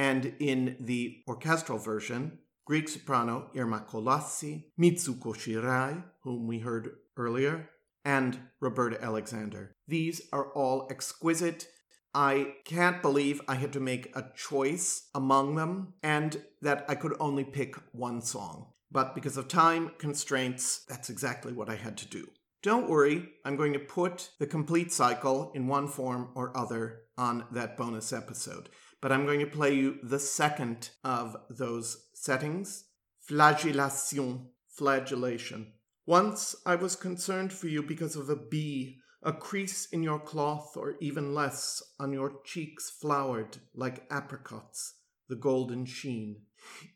and 0.00 0.32
in 0.38 0.76
the 0.80 1.18
orchestral 1.28 1.78
version, 1.78 2.38
Greek 2.64 2.88
soprano 2.88 3.50
Irma 3.54 3.84
Kolassi, 3.86 4.64
Mitsuko 4.80 5.34
Shirai, 5.34 6.02
whom 6.22 6.46
we 6.46 6.60
heard 6.60 6.88
earlier, 7.18 7.68
and 8.02 8.38
Roberta 8.60 8.96
Alexander. 9.04 9.76
These 9.86 10.22
are 10.32 10.46
all 10.54 10.88
exquisite 10.90 11.68
I 12.14 12.54
can't 12.64 13.02
believe 13.02 13.42
I 13.46 13.54
had 13.56 13.72
to 13.74 13.80
make 13.80 14.16
a 14.16 14.30
choice 14.34 15.08
among 15.14 15.54
them 15.54 15.94
and 16.02 16.42
that 16.62 16.84
I 16.88 16.94
could 16.96 17.14
only 17.20 17.44
pick 17.44 17.76
one 17.92 18.20
song. 18.22 18.72
But 18.90 19.14
because 19.14 19.36
of 19.36 19.46
time 19.46 19.92
constraints, 19.98 20.84
that's 20.88 21.10
exactly 21.10 21.52
what 21.52 21.68
I 21.68 21.76
had 21.76 21.96
to 21.98 22.08
do. 22.08 22.26
Don't 22.62 22.90
worry, 22.90 23.28
I'm 23.44 23.56
going 23.56 23.74
to 23.74 23.78
put 23.78 24.30
the 24.40 24.46
complete 24.46 24.92
cycle 24.92 25.52
in 25.54 25.68
one 25.68 25.86
form 25.86 26.30
or 26.34 26.56
other 26.56 27.02
on 27.16 27.44
that 27.52 27.76
bonus 27.76 28.12
episode. 28.12 28.70
But 29.00 29.12
I'm 29.12 29.24
going 29.24 29.40
to 29.40 29.46
play 29.46 29.74
you 29.74 29.98
the 30.02 30.18
second 30.18 30.90
of 31.02 31.36
those 31.48 32.08
settings 32.14 32.84
flagellation, 33.18 34.48
flagellation. 34.68 35.72
Once 36.06 36.56
I 36.66 36.74
was 36.74 36.96
concerned 36.96 37.52
for 37.52 37.68
you 37.68 37.82
because 37.82 38.16
of 38.16 38.28
a 38.28 38.36
bee, 38.36 38.98
a 39.22 39.32
crease 39.32 39.86
in 39.86 40.02
your 40.02 40.18
cloth, 40.18 40.76
or 40.76 40.96
even 41.00 41.34
less, 41.34 41.82
on 41.98 42.12
your 42.12 42.40
cheeks 42.44 42.90
flowered 42.90 43.58
like 43.74 44.06
apricots, 44.10 44.94
the 45.28 45.36
golden 45.36 45.84
sheen. 45.84 46.42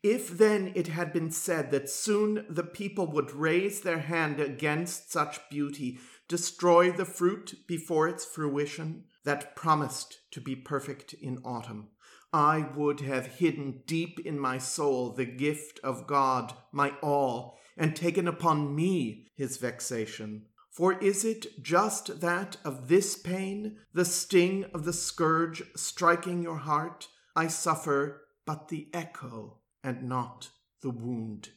If 0.03 0.37
then 0.37 0.71
it 0.75 0.87
had 0.87 1.13
been 1.13 1.31
said 1.31 1.71
that 1.71 1.89
soon 1.89 2.45
the 2.49 2.63
people 2.63 3.07
would 3.11 3.31
raise 3.31 3.81
their 3.81 3.99
hand 3.99 4.39
against 4.39 5.11
such 5.11 5.39
beauty, 5.49 5.99
destroy 6.27 6.91
the 6.91 7.05
fruit 7.05 7.55
before 7.67 8.07
its 8.07 8.25
fruition, 8.25 9.05
that 9.23 9.55
promised 9.55 10.19
to 10.31 10.41
be 10.41 10.55
perfect 10.55 11.13
in 11.13 11.39
autumn, 11.43 11.89
I 12.35 12.67
would 12.75 12.99
have 12.99 13.37
hidden 13.37 13.83
deep 13.87 14.19
in 14.19 14.37
my 14.37 14.57
soul 14.57 15.13
the 15.13 15.23
gift 15.23 15.79
of 15.85 16.05
God, 16.05 16.51
my 16.73 16.91
all, 17.01 17.57
and 17.77 17.95
taken 17.95 18.27
upon 18.27 18.75
me 18.75 19.27
his 19.37 19.55
vexation. 19.55 20.47
For 20.69 20.99
is 20.99 21.23
it 21.23 21.63
just 21.63 22.19
that 22.19 22.57
of 22.65 22.89
this 22.89 23.15
pain, 23.15 23.77
the 23.93 24.03
sting 24.03 24.65
of 24.73 24.83
the 24.83 24.91
scourge 24.91 25.63
striking 25.77 26.43
your 26.43 26.57
heart, 26.57 27.07
I 27.37 27.47
suffer 27.47 28.23
but 28.45 28.67
the 28.67 28.89
echo 28.93 29.61
and 29.81 30.03
not 30.03 30.49
the 30.81 30.89
wound. 30.89 31.51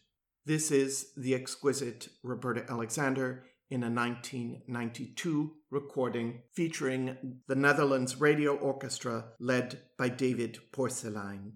This 0.46 0.70
is 0.70 1.08
the 1.16 1.34
exquisite 1.34 2.08
Roberta 2.22 2.64
Alexander 2.70 3.46
in 3.70 3.82
a 3.82 3.90
1992 3.90 5.52
recording 5.70 6.40
featuring 6.52 7.40
the 7.46 7.54
Netherlands 7.54 8.20
Radio 8.20 8.54
Orchestra 8.56 9.26
led 9.38 9.80
by 9.96 10.08
David 10.08 10.58
Porcelijn. 10.72 11.52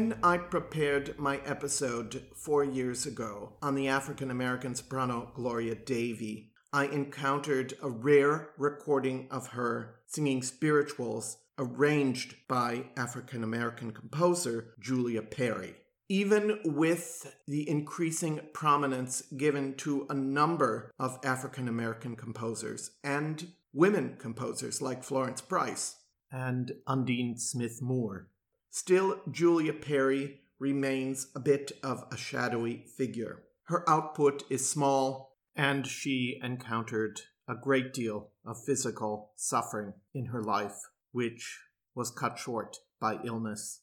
When 0.00 0.18
I 0.22 0.38
prepared 0.38 1.18
my 1.18 1.42
episode 1.44 2.22
four 2.34 2.64
years 2.64 3.04
ago 3.04 3.52
on 3.60 3.74
the 3.74 3.88
African 3.88 4.30
American 4.30 4.74
soprano 4.74 5.30
Gloria 5.34 5.74
Davy, 5.74 6.52
I 6.72 6.86
encountered 6.86 7.74
a 7.82 7.90
rare 7.90 8.48
recording 8.56 9.28
of 9.30 9.48
her 9.48 9.96
singing 10.06 10.42
spirituals 10.42 11.36
arranged 11.58 12.34
by 12.48 12.86
African 12.96 13.44
American 13.44 13.90
composer 13.90 14.72
Julia 14.80 15.20
Perry. 15.20 15.74
Even 16.08 16.60
with 16.64 17.36
the 17.46 17.68
increasing 17.68 18.40
prominence 18.54 19.20
given 19.36 19.74
to 19.74 20.06
a 20.08 20.14
number 20.14 20.90
of 20.98 21.18
African 21.22 21.68
American 21.68 22.16
composers 22.16 22.92
and 23.04 23.48
women 23.74 24.16
composers 24.18 24.80
like 24.80 25.04
Florence 25.04 25.42
Price 25.42 25.96
and 26.32 26.72
Undine 26.86 27.36
Smith 27.36 27.82
Moore, 27.82 28.30
Still, 28.70 29.20
Julia 29.30 29.72
Perry 29.72 30.42
remains 30.60 31.26
a 31.34 31.40
bit 31.40 31.72
of 31.82 32.04
a 32.12 32.16
shadowy 32.16 32.84
figure. 32.96 33.42
Her 33.64 33.88
output 33.88 34.44
is 34.48 34.68
small, 34.68 35.36
and 35.56 35.86
she 35.86 36.38
encountered 36.42 37.20
a 37.48 37.56
great 37.56 37.92
deal 37.92 38.30
of 38.44 38.62
physical 38.64 39.32
suffering 39.34 39.94
in 40.14 40.26
her 40.26 40.42
life, 40.42 40.80
which 41.10 41.58
was 41.96 42.12
cut 42.12 42.38
short 42.38 42.76
by 43.00 43.18
illness. 43.24 43.80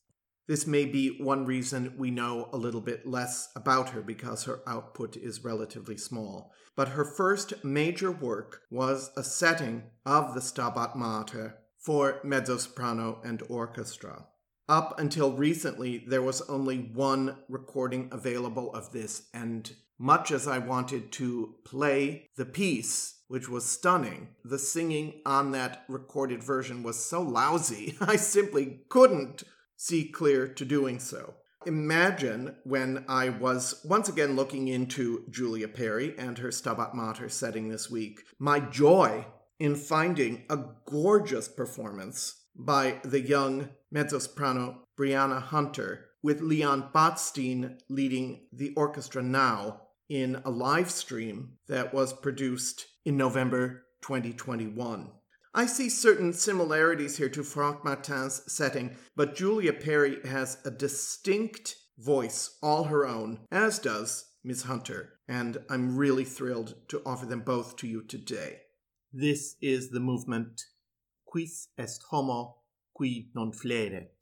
This 0.48 0.66
may 0.66 0.86
be 0.86 1.22
one 1.22 1.46
reason 1.46 1.96
we 1.98 2.10
know 2.10 2.50
a 2.54 2.58
little 2.58 2.80
bit 2.80 3.06
less 3.06 3.50
about 3.58 3.90
her 3.90 4.02
because 4.02 4.46
her 4.46 4.62
output 4.66 5.18
is 5.18 5.44
relatively 5.44 5.98
small. 5.98 6.54
But 6.78 6.90
her 6.90 7.04
first 7.04 7.66
major 7.66 8.12
work 8.12 8.62
was 8.72 9.12
a 9.18 9.24
setting 9.24 9.84
of 10.06 10.34
the 10.34 10.40
Stabat 10.40 10.96
Mater 10.96 11.58
for 11.78 12.22
mezzo 12.24 12.56
soprano 12.58 13.20
and 13.26 13.44
orchestra. 13.50 14.28
Up 14.70 15.00
until 15.00 15.32
recently, 15.32 16.00
there 16.00 16.22
was 16.22 16.42
only 16.42 16.80
one 16.80 17.38
recording 17.48 18.10
available 18.12 18.74
of 18.74 18.92
this, 18.92 19.30
and 19.34 19.74
much 19.98 20.30
as 20.30 20.46
I 20.46 20.58
wanted 20.58 21.10
to 21.14 21.56
play 21.64 22.30
the 22.36 22.46
piece, 22.46 23.22
which 23.30 23.48
was 23.48 23.64
stunning, 23.64 24.36
the 24.44 24.60
singing 24.60 25.22
on 25.26 25.52
that 25.52 25.86
recorded 25.88 26.44
version 26.44 26.84
was 26.84 27.04
so 27.04 27.22
lousy, 27.22 27.96
I 28.02 28.18
simply 28.18 28.82
couldn't 28.90 29.44
see 29.78 30.10
clear 30.10 30.50
to 30.50 30.66
doing 30.66 31.00
so. 31.00 31.36
Imagine 31.66 32.58
when 32.66 33.06
I 33.08 33.30
was 33.30 33.82
once 33.86 34.10
again 34.10 34.36
looking 34.36 34.68
into 34.68 35.24
Julia 35.30 35.70
Perry 35.70 36.14
and 36.18 36.38
her 36.40 36.50
Stabat 36.52 36.94
Mater 36.94 37.30
setting 37.30 37.70
this 37.70 37.90
week, 37.90 38.22
my 38.38 38.60
joy 38.60 39.26
in 39.60 39.76
finding 39.76 40.44
a 40.50 40.60
gorgeous 40.86 41.48
performance 41.48 42.47
by 42.58 43.00
the 43.04 43.22
young 43.22 43.70
mezzo 43.92 44.20
soprano 44.20 44.84
Briana 45.00 45.42
Hunter, 45.42 46.06
with 46.24 46.42
Leon 46.42 46.90
Botstein 46.94 47.80
leading 47.88 48.48
the 48.52 48.74
orchestra 48.76 49.22
now 49.22 49.82
in 50.10 50.42
a 50.44 50.50
live 50.50 50.90
stream 50.90 51.54
that 51.68 51.94
was 51.94 52.14
produced 52.14 52.88
in 53.06 53.16
November 53.16 53.86
2021. 54.02 55.12
I 55.54 55.66
see 55.66 55.90
certain 55.90 56.34
similarities 56.34 57.18
here 57.18 57.30
to 57.30 57.44
Frank 57.44 57.84
Martin's 57.84 58.42
setting, 58.52 58.96
but 59.16 59.36
Julia 59.36 59.74
Perry 59.74 60.18
has 60.26 60.58
a 60.66 60.72
distinct 60.72 61.76
voice 61.98 62.58
all 62.62 62.86
her 62.86 63.08
own, 63.08 63.40
as 63.52 63.80
does 63.80 64.26
Miss 64.44 64.64
Hunter, 64.64 65.14
and 65.28 65.58
I'm 65.70 65.98
really 65.98 66.26
thrilled 66.26 66.76
to 66.90 67.02
offer 67.06 67.26
them 67.26 67.42
both 67.42 67.76
to 67.78 67.88
you 67.88 68.04
today. 68.04 68.60
This 69.12 69.56
is 69.62 69.90
the 69.90 70.00
movement 70.00 70.62
quis 71.38 71.70
est 71.78 72.02
homo 72.12 72.64
qui 72.96 73.30
non 73.36 73.52
fleret 73.52 74.18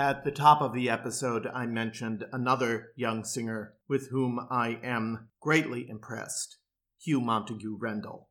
At 0.00 0.24
the 0.24 0.30
top 0.30 0.62
of 0.62 0.72
the 0.72 0.88
episode, 0.88 1.46
I 1.46 1.66
mentioned 1.66 2.24
another 2.32 2.92
young 2.96 3.22
singer 3.22 3.74
with 3.86 4.08
whom 4.08 4.40
I 4.50 4.80
am 4.82 5.28
greatly 5.40 5.86
impressed 5.90 6.56
Huw 7.06 7.22
Montague 7.22 7.78
Rendall. 7.78 8.28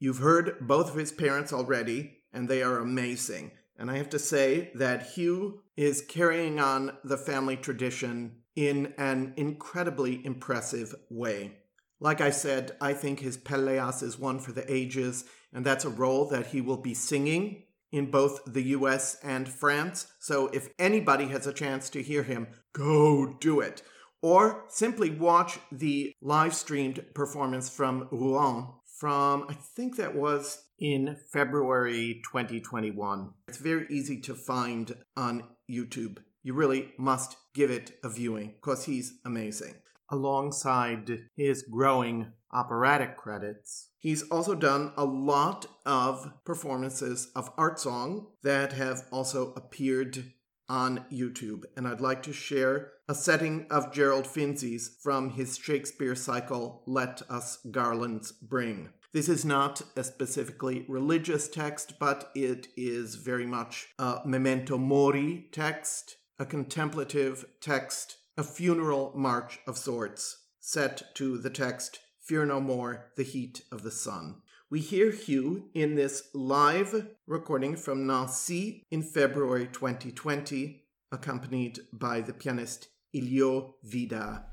You've 0.00 0.18
heard 0.18 0.66
both 0.66 0.90
of 0.90 0.96
his 0.96 1.12
parents 1.12 1.52
already, 1.52 2.24
and 2.32 2.48
they 2.48 2.64
are 2.64 2.78
amazing. 2.78 3.52
And 3.78 3.92
I 3.92 3.98
have 3.98 4.10
to 4.10 4.18
say 4.18 4.72
that 4.74 5.10
Hugh 5.10 5.62
is 5.76 6.02
carrying 6.02 6.58
on 6.58 6.96
the 7.04 7.16
family 7.16 7.58
tradition 7.58 8.40
in 8.56 8.92
an 8.98 9.34
incredibly 9.36 10.20
impressive 10.26 10.96
way. 11.10 11.58
Like 12.00 12.20
I 12.20 12.30
said, 12.30 12.72
I 12.80 12.92
think 12.92 13.20
his 13.20 13.38
Pelléas 13.38 14.02
is 14.02 14.18
one 14.18 14.40
for 14.40 14.50
the 14.50 14.68
ages, 14.68 15.24
and 15.52 15.64
that's 15.64 15.84
a 15.84 15.90
role 15.90 16.28
that 16.30 16.48
he 16.48 16.60
will 16.60 16.82
be 16.82 16.92
singing 16.92 17.62
in 17.94 18.10
both 18.10 18.40
the 18.44 18.62
US 18.78 19.16
and 19.22 19.48
France. 19.48 20.08
So 20.18 20.48
if 20.48 20.68
anybody 20.80 21.26
has 21.26 21.46
a 21.46 21.52
chance 21.52 21.88
to 21.90 22.02
hear 22.02 22.24
him, 22.24 22.48
go 22.72 23.36
do 23.40 23.60
it. 23.60 23.82
Or 24.20 24.64
simply 24.68 25.10
watch 25.10 25.60
the 25.70 26.12
live 26.20 26.54
streamed 26.54 27.04
performance 27.14 27.70
from 27.70 28.08
Rouen 28.10 28.66
from, 28.98 29.46
I 29.48 29.54
think 29.54 29.96
that 29.96 30.16
was 30.16 30.64
in 30.78 31.16
February 31.32 32.20
2021. 32.24 33.30
It's 33.46 33.58
very 33.58 33.86
easy 33.90 34.20
to 34.22 34.34
find 34.34 34.96
on 35.16 35.44
YouTube. 35.70 36.18
You 36.42 36.54
really 36.54 36.92
must 36.98 37.36
give 37.54 37.70
it 37.70 37.92
a 38.02 38.08
viewing 38.08 38.54
because 38.60 38.86
he's 38.86 39.20
amazing. 39.24 39.74
Alongside 40.10 41.28
his 41.36 41.62
growing 41.62 42.32
operatic 42.54 43.16
credits. 43.16 43.88
He's 43.98 44.22
also 44.30 44.54
done 44.54 44.92
a 44.96 45.04
lot 45.04 45.66
of 45.84 46.32
performances 46.44 47.30
of 47.34 47.50
art 47.58 47.80
song 47.80 48.28
that 48.42 48.72
have 48.74 49.04
also 49.10 49.52
appeared 49.54 50.32
on 50.68 51.04
YouTube. 51.12 51.64
And 51.76 51.86
I'd 51.86 52.00
like 52.00 52.22
to 52.22 52.32
share 52.32 52.92
a 53.08 53.14
setting 53.14 53.66
of 53.70 53.92
Gerald 53.92 54.26
Finzi's 54.26 54.96
from 55.02 55.30
his 55.30 55.58
Shakespeare 55.58 56.14
cycle, 56.14 56.82
Let 56.86 57.22
Us 57.28 57.58
Garlands 57.70 58.32
Bring. 58.32 58.90
This 59.12 59.28
is 59.28 59.44
not 59.44 59.82
a 59.94 60.02
specifically 60.02 60.84
religious 60.88 61.48
text, 61.48 61.94
but 62.00 62.30
it 62.34 62.68
is 62.76 63.14
very 63.14 63.46
much 63.46 63.88
a 63.98 64.20
memento 64.24 64.76
mori 64.76 65.46
text, 65.52 66.16
a 66.38 66.44
contemplative 66.44 67.44
text, 67.60 68.16
a 68.36 68.42
funeral 68.42 69.12
march 69.14 69.60
of 69.68 69.78
sorts, 69.78 70.38
set 70.58 71.14
to 71.14 71.38
the 71.38 71.50
text 71.50 72.00
Fear 72.24 72.46
No 72.46 72.58
More, 72.58 73.12
The 73.16 73.22
Heat 73.22 73.64
of 73.70 73.82
the 73.82 73.90
Sun. 73.90 74.36
We 74.70 74.80
hear 74.80 75.10
Huw 75.12 75.64
in 75.74 75.94
this 75.94 76.30
live 76.32 77.08
recording 77.26 77.76
from 77.76 78.06
Nancy 78.06 78.86
in 78.90 79.02
February 79.02 79.68
2020, 79.70 80.84
accompanied 81.12 81.80
by 81.92 82.22
the 82.22 82.32
pianist 82.32 82.88
Ilio 83.14 83.74
Vida. 83.82 84.46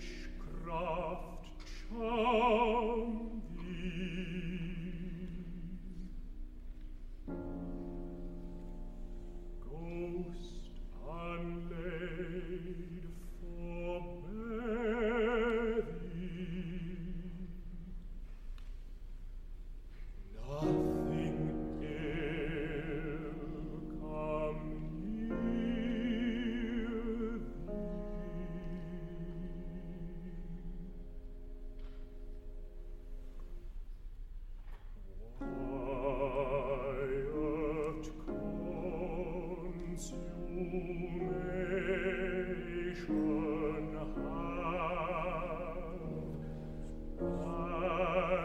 Ghost 0.00 0.59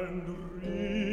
and 0.06 1.05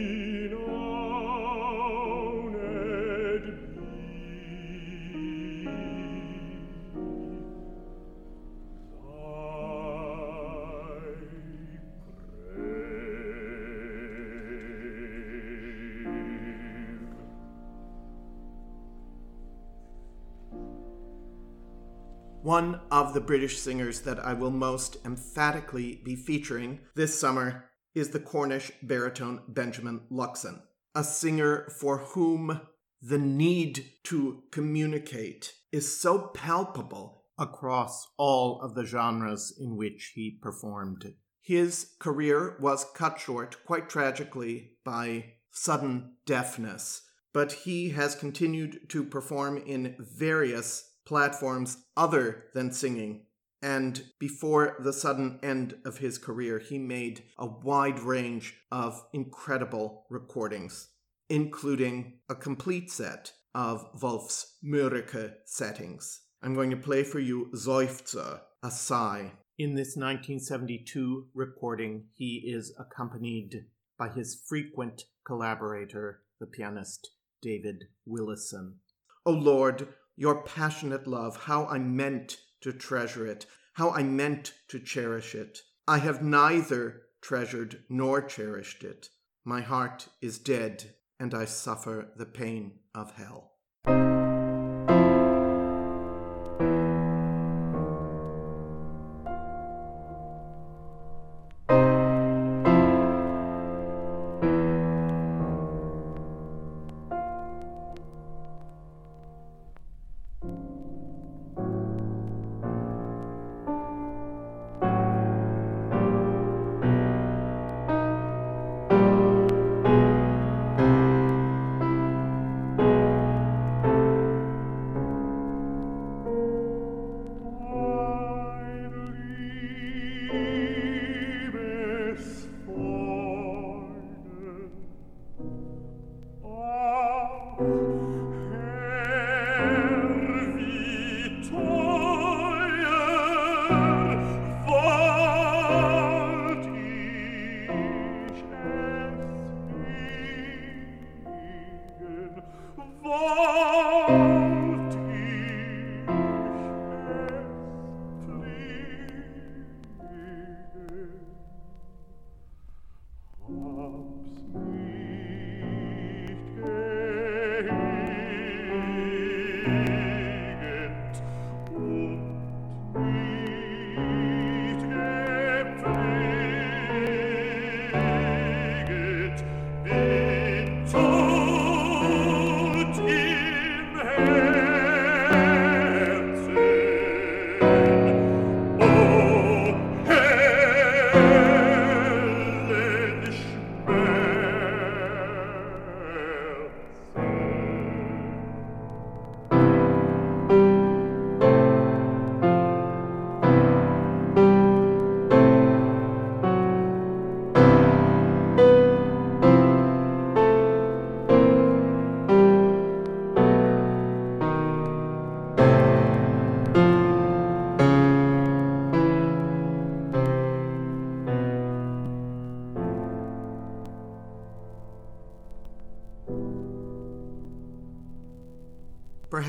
One 22.52 22.82
of 22.90 23.14
the 23.14 23.20
British 23.22 23.58
singers 23.58 24.00
that 24.00 24.18
I 24.18 24.34
will 24.34 24.50
most 24.50 24.98
emphatically 25.06 26.02
be 26.04 26.14
featuring 26.14 26.80
this 26.94 27.18
summer 27.18 27.70
is 27.94 28.10
the 28.10 28.20
Cornish 28.20 28.70
baritone 28.82 29.40
Benjamin 29.48 30.02
Luxon, 30.10 30.60
a 30.94 31.02
singer 31.02 31.66
for 31.80 31.96
whom 31.96 32.60
the 33.00 33.16
need 33.16 33.92
to 34.04 34.42
communicate 34.50 35.54
is 35.72 35.98
so 35.98 36.18
palpable 36.34 37.24
across 37.38 38.06
all 38.18 38.60
of 38.60 38.74
the 38.74 38.84
genres 38.84 39.54
in 39.58 39.78
which 39.78 40.12
he 40.14 40.38
performed. 40.42 41.14
His 41.40 41.94
career 41.98 42.58
was 42.60 42.84
cut 42.94 43.18
short 43.18 43.64
quite 43.64 43.88
tragically 43.88 44.72
by 44.84 45.36
sudden 45.52 46.16
deafness, 46.26 47.00
but 47.32 47.52
he 47.52 47.88
has 47.92 48.14
continued 48.14 48.90
to 48.90 49.04
perform 49.04 49.56
in 49.56 49.96
various 49.98 50.91
platforms 51.04 51.78
other 51.96 52.44
than 52.54 52.72
singing. 52.72 53.26
And 53.62 54.02
before 54.18 54.76
the 54.80 54.92
sudden 54.92 55.38
end 55.42 55.76
of 55.84 55.98
his 55.98 56.18
career, 56.18 56.58
he 56.58 56.78
made 56.78 57.22
a 57.38 57.46
wide 57.46 58.00
range 58.00 58.56
of 58.72 59.04
incredible 59.12 60.06
recordings, 60.10 60.88
including 61.28 62.18
a 62.28 62.34
complete 62.34 62.90
set 62.90 63.32
of 63.54 63.88
Wolf's 64.02 64.56
Mörike 64.64 65.34
settings. 65.44 66.22
I'm 66.42 66.54
going 66.54 66.70
to 66.70 66.76
play 66.76 67.04
for 67.04 67.20
you 67.20 67.50
Seufzer, 67.54 68.40
a 68.64 68.70
sigh. 68.70 69.32
In 69.58 69.74
this 69.76 69.96
1972 69.96 71.28
recording, 71.34 72.06
he 72.14 72.42
is 72.46 72.74
accompanied 72.78 73.66
by 73.96 74.08
his 74.08 74.42
frequent 74.48 75.04
collaborator, 75.24 76.22
the 76.40 76.46
pianist 76.46 77.10
David 77.40 77.84
Willison. 78.04 78.78
O 79.24 79.32
oh 79.32 79.38
Lord, 79.38 79.86
your 80.16 80.42
passionate 80.42 81.06
love, 81.06 81.44
how 81.44 81.66
I 81.66 81.78
meant 81.78 82.38
to 82.60 82.72
treasure 82.72 83.26
it, 83.26 83.46
how 83.74 83.90
I 83.90 84.02
meant 84.02 84.52
to 84.68 84.78
cherish 84.78 85.34
it. 85.34 85.60
I 85.88 85.98
have 85.98 86.22
neither 86.22 87.02
treasured 87.20 87.84
nor 87.88 88.22
cherished 88.22 88.84
it. 88.84 89.08
My 89.44 89.60
heart 89.60 90.08
is 90.20 90.38
dead, 90.38 90.94
and 91.18 91.34
I 91.34 91.44
suffer 91.46 92.12
the 92.16 92.26
pain 92.26 92.80
of 92.94 93.12
hell. 93.12 93.52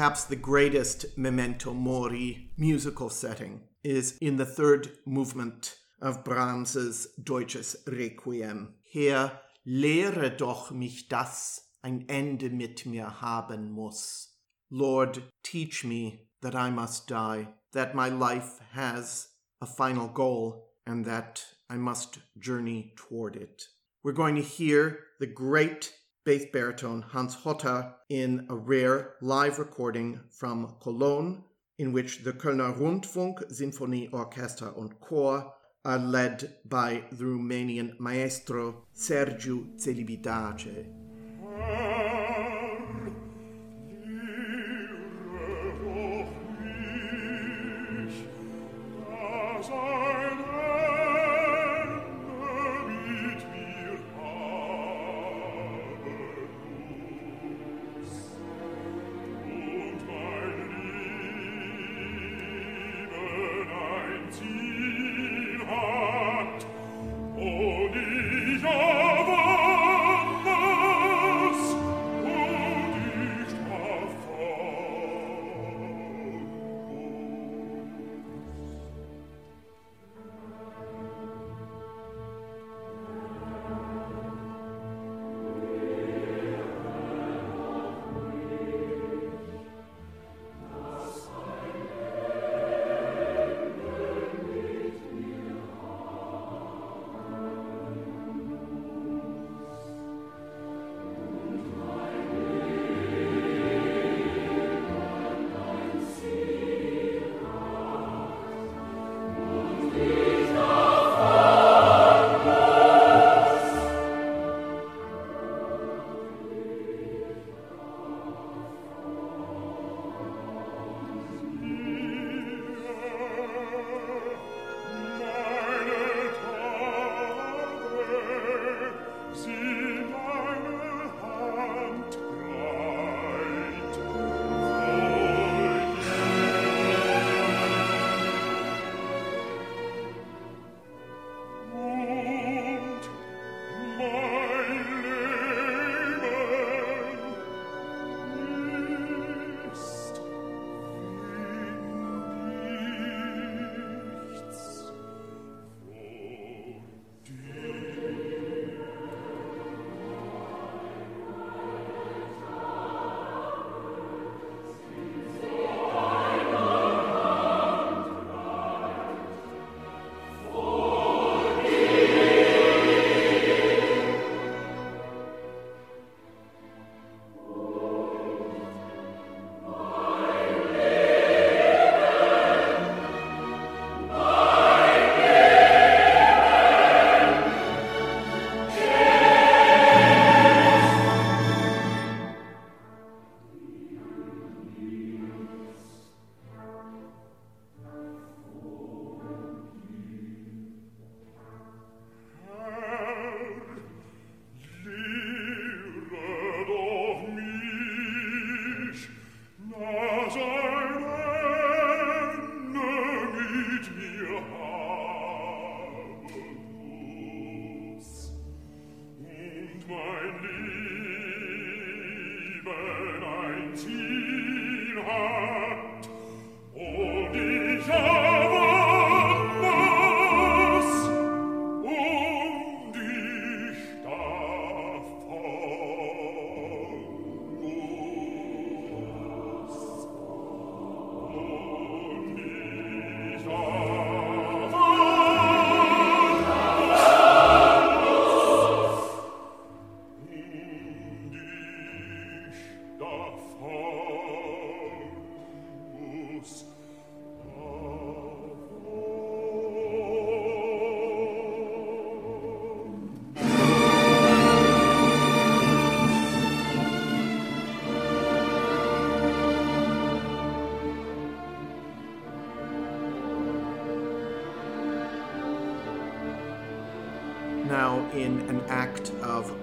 Perhaps 0.04 0.26
the 0.26 0.36
greatest 0.36 1.18
memento 1.18 1.74
mori 1.74 2.52
musical 2.58 3.10
setting 3.10 3.62
is 3.86 4.18
in 4.20 4.36
the 4.36 4.46
third 4.46 4.92
movement 5.06 5.78
of 6.02 6.26
Brahms's 6.26 7.08
Deutsches 7.24 7.78
Requiem. 7.88 8.74
Herr, 8.92 9.40
lehre 9.66 10.36
doch 10.36 10.72
mich, 10.72 11.08
dass 11.08 11.62
ein 11.86 12.04
Ende 12.10 12.50
mit 12.50 12.86
mir 12.86 13.22
haben 13.22 13.72
muss. 13.72 14.28
Lord, 14.70 15.24
teach 15.42 15.86
me 15.86 16.28
that 16.42 16.54
I 16.54 16.70
must 16.70 17.08
die, 17.08 17.48
that 17.72 17.96
my 17.96 18.10
life 18.10 18.60
has 18.74 19.30
a 19.62 19.66
final 19.66 20.10
goal, 20.10 20.68
and 20.86 21.06
that 21.06 21.46
I 21.70 21.78
must 21.78 22.20
journey 22.38 22.94
toward 22.98 23.38
it. 23.38 23.70
We're 24.04 24.12
going 24.12 24.36
to 24.36 24.42
hear 24.42 25.00
the 25.22 25.28
great 25.28 25.94
bass 26.26 26.46
baritone 26.54 27.02
Hans 27.02 27.36
Hotter 27.36 27.94
in 28.10 28.48
a 28.50 28.56
rare 28.56 29.16
live 29.22 29.60
recording 29.60 30.22
from 30.30 30.76
Cologne, 30.82 31.44
in 31.78 31.92
which 31.92 32.24
the 32.24 32.32
Kölner 32.32 32.78
Rundfunk 32.78 33.44
Sinfonie 33.52 34.14
Orchestra 34.14 34.70
und 34.70 35.00
Chor 35.02 35.54
are 35.84 36.00
led 36.00 36.56
by 36.66 37.04
the 37.12 37.26
Romanian 37.26 38.00
maestro 38.00 38.86
Sergiu 38.96 39.78
Celibidache. 39.78 41.03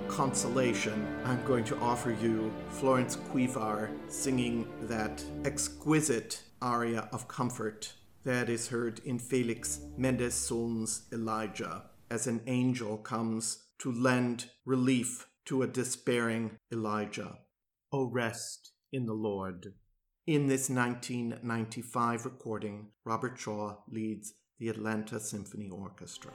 Consolation, 0.09 1.07
I'm 1.25 1.43
going 1.45 1.65
to 1.65 1.79
offer 1.79 2.11
you 2.11 2.53
Florence 2.69 3.17
Quivar 3.17 3.91
singing 4.09 4.69
that 4.83 5.25
exquisite 5.45 6.43
aria 6.61 7.09
of 7.13 7.27
comfort 7.27 7.93
that 8.25 8.51
is 8.51 8.69
heard 8.69 9.01
in 9.05 9.19
Felix 9.19 9.81
Mendelssohn's 9.97 11.03
Elijah, 11.13 11.85
as 12.11 12.27
an 12.27 12.43
angel 12.47 12.99
comes 12.99 13.65
to 13.79 13.91
lend 13.91 14.47
relief 14.67 15.27
to 15.47 15.63
a 15.63 15.67
despairing 15.67 16.59
Elijah. 16.73 17.39
O 17.93 18.05
rest 18.05 18.73
in 18.93 19.07
the 19.07 19.15
Lord. 19.15 19.73
In 20.27 20.47
this 20.47 20.69
1995 20.69 22.25
recording, 22.25 22.89
Robert 23.05 23.39
Shaw 23.39 23.77
leads 23.89 24.35
the 24.59 24.69
Atlanta 24.69 25.19
Symphony 25.19 25.71
Orchestra. 25.71 26.33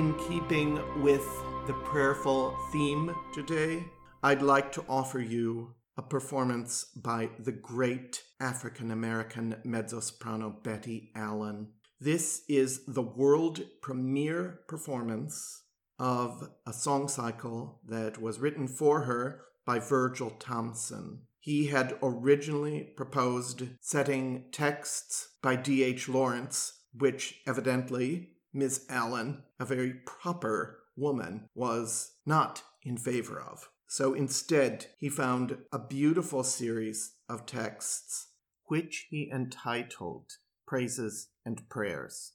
In 0.00 0.14
keeping 0.14 0.80
with 1.02 1.26
the 1.66 1.74
prayerful 1.74 2.56
theme 2.72 3.14
today, 3.34 3.84
I'd 4.22 4.40
like 4.40 4.72
to 4.72 4.84
offer 4.88 5.20
you 5.20 5.74
a 5.98 6.00
performance 6.00 6.86
by 6.96 7.28
the 7.38 7.52
great 7.52 8.22
African 8.40 8.92
American 8.92 9.56
mezzo 9.62 10.00
soprano 10.00 10.56
Betty 10.64 11.12
Allen. 11.14 11.72
This 12.00 12.44
is 12.48 12.86
the 12.86 13.02
world 13.02 13.60
premiere 13.82 14.60
performance 14.68 15.64
of 15.98 16.48
a 16.66 16.72
song 16.72 17.06
cycle 17.06 17.82
that 17.86 18.22
was 18.22 18.40
written 18.40 18.68
for 18.68 19.02
her 19.02 19.42
by 19.66 19.80
Virgil 19.80 20.30
Thomson. 20.30 21.24
He 21.40 21.66
had 21.66 21.98
originally 22.02 22.84
proposed 22.96 23.64
setting 23.82 24.46
texts 24.50 25.36
by 25.42 25.56
D.H. 25.56 26.08
Lawrence, 26.08 26.84
which 26.94 27.42
evidently 27.46 28.30
Miss 28.52 28.84
Allen, 28.88 29.42
a 29.58 29.64
very 29.64 29.94
proper 30.04 30.80
woman, 30.96 31.48
was 31.54 32.12
not 32.26 32.62
in 32.82 32.96
favor 32.96 33.40
of. 33.40 33.68
So 33.88 34.14
instead, 34.14 34.86
he 34.98 35.08
found 35.08 35.58
a 35.72 35.78
beautiful 35.78 36.44
series 36.44 37.14
of 37.28 37.46
texts, 37.46 38.28
which 38.66 39.06
he 39.10 39.30
entitled 39.32 40.30
Praises 40.66 41.28
and 41.44 41.68
Prayers, 41.68 42.32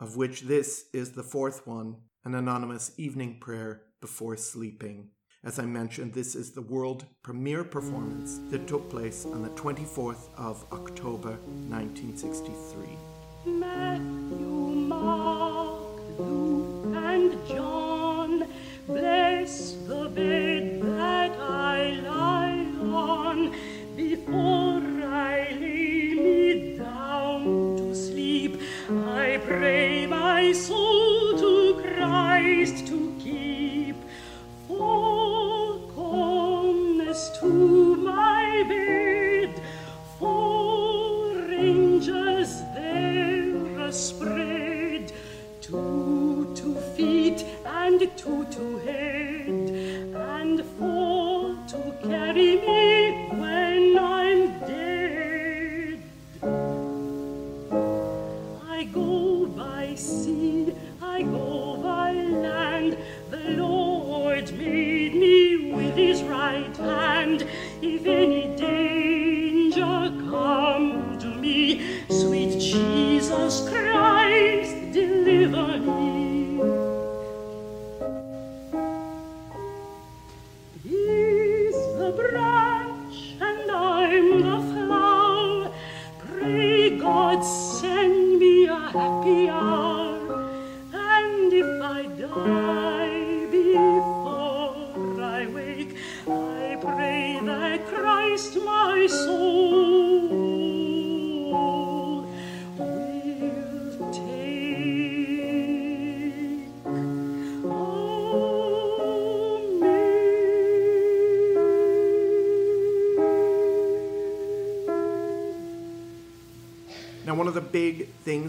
of 0.00 0.16
which 0.16 0.42
this 0.42 0.86
is 0.94 1.12
the 1.12 1.22
fourth 1.22 1.66
one, 1.66 1.96
an 2.24 2.34
anonymous 2.34 2.92
evening 2.96 3.38
prayer 3.40 3.82
before 4.00 4.36
sleeping. 4.36 5.10
As 5.44 5.58
I 5.58 5.66
mentioned, 5.66 6.14
this 6.14 6.34
is 6.34 6.52
the 6.52 6.62
world 6.62 7.06
premiere 7.22 7.64
performance 7.64 8.40
that 8.50 8.66
took 8.66 8.90
place 8.90 9.24
on 9.24 9.42
the 9.42 9.50
24th 9.50 10.34
of 10.36 10.64
October 10.72 11.38
1963. 11.68 12.96
Matthew 13.46 14.27
me 25.60 26.76
down 26.76 27.76
to 27.76 27.94
sleep. 27.94 28.60
I 28.88 29.40
pray 29.44 30.06
my 30.06 30.52
soul 30.52 30.97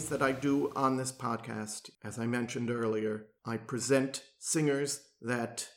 that 0.09 0.21
I 0.21 0.31
do 0.31 0.71
on 0.75 0.97
this 0.97 1.11
podcast, 1.11 1.89
as 2.03 2.19
I 2.19 2.25
mentioned 2.25 2.69
earlier, 2.69 3.27
I 3.45 3.57
present 3.57 4.23
singers 4.39 5.01
that 5.21 5.69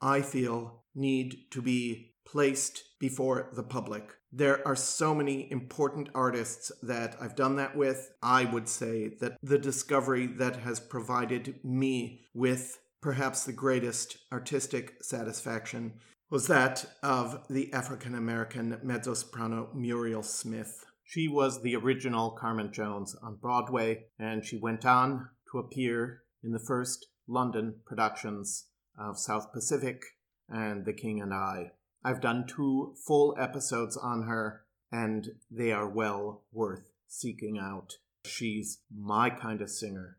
I 0.00 0.22
feel 0.22 0.84
need 0.94 1.50
to 1.50 1.62
be 1.62 2.14
placed 2.26 2.84
before 3.00 3.50
the 3.54 3.62
public. 3.62 4.14
There 4.30 4.66
are 4.68 4.76
so 4.76 5.14
many 5.14 5.50
important 5.50 6.10
artists 6.14 6.70
that 6.82 7.16
I've 7.20 7.34
done 7.34 7.56
that 7.56 7.76
with. 7.76 8.12
I 8.22 8.44
would 8.44 8.68
say 8.68 9.08
that 9.20 9.38
the 9.42 9.58
discovery 9.58 10.26
that 10.26 10.56
has 10.56 10.80
provided 10.80 11.64
me 11.64 12.26
with 12.34 12.78
perhaps 13.00 13.44
the 13.44 13.52
greatest 13.52 14.18
artistic 14.30 15.02
satisfaction 15.02 15.94
was 16.30 16.46
that 16.48 16.84
of 17.02 17.46
the 17.48 17.72
African 17.72 18.14
American 18.14 18.78
mezzo 18.82 19.14
soprano 19.14 19.70
Muriel 19.74 20.22
Smith. 20.22 20.84
She 21.10 21.26
was 21.26 21.62
the 21.62 21.74
original 21.74 22.32
Carmen 22.32 22.70
Jones 22.70 23.16
on 23.22 23.36
Broadway, 23.36 24.08
and 24.18 24.44
she 24.44 24.58
went 24.58 24.84
on 24.84 25.30
to 25.50 25.58
appear 25.58 26.24
in 26.44 26.52
the 26.52 26.58
first 26.58 27.06
London 27.26 27.76
productions 27.86 28.66
of 28.98 29.18
South 29.18 29.50
Pacific 29.50 30.02
and 30.50 30.84
The 30.84 30.92
King 30.92 31.22
and 31.22 31.32
I. 31.32 31.72
I've 32.04 32.20
done 32.20 32.46
two 32.46 32.94
full 33.06 33.34
episodes 33.40 33.96
on 33.96 34.24
her, 34.24 34.66
and 34.92 35.28
they 35.50 35.72
are 35.72 35.88
well 35.88 36.42
worth 36.52 36.90
seeking 37.06 37.56
out. 37.56 37.94
She's 38.26 38.82
my 38.94 39.30
kind 39.30 39.62
of 39.62 39.70
singer. 39.70 40.18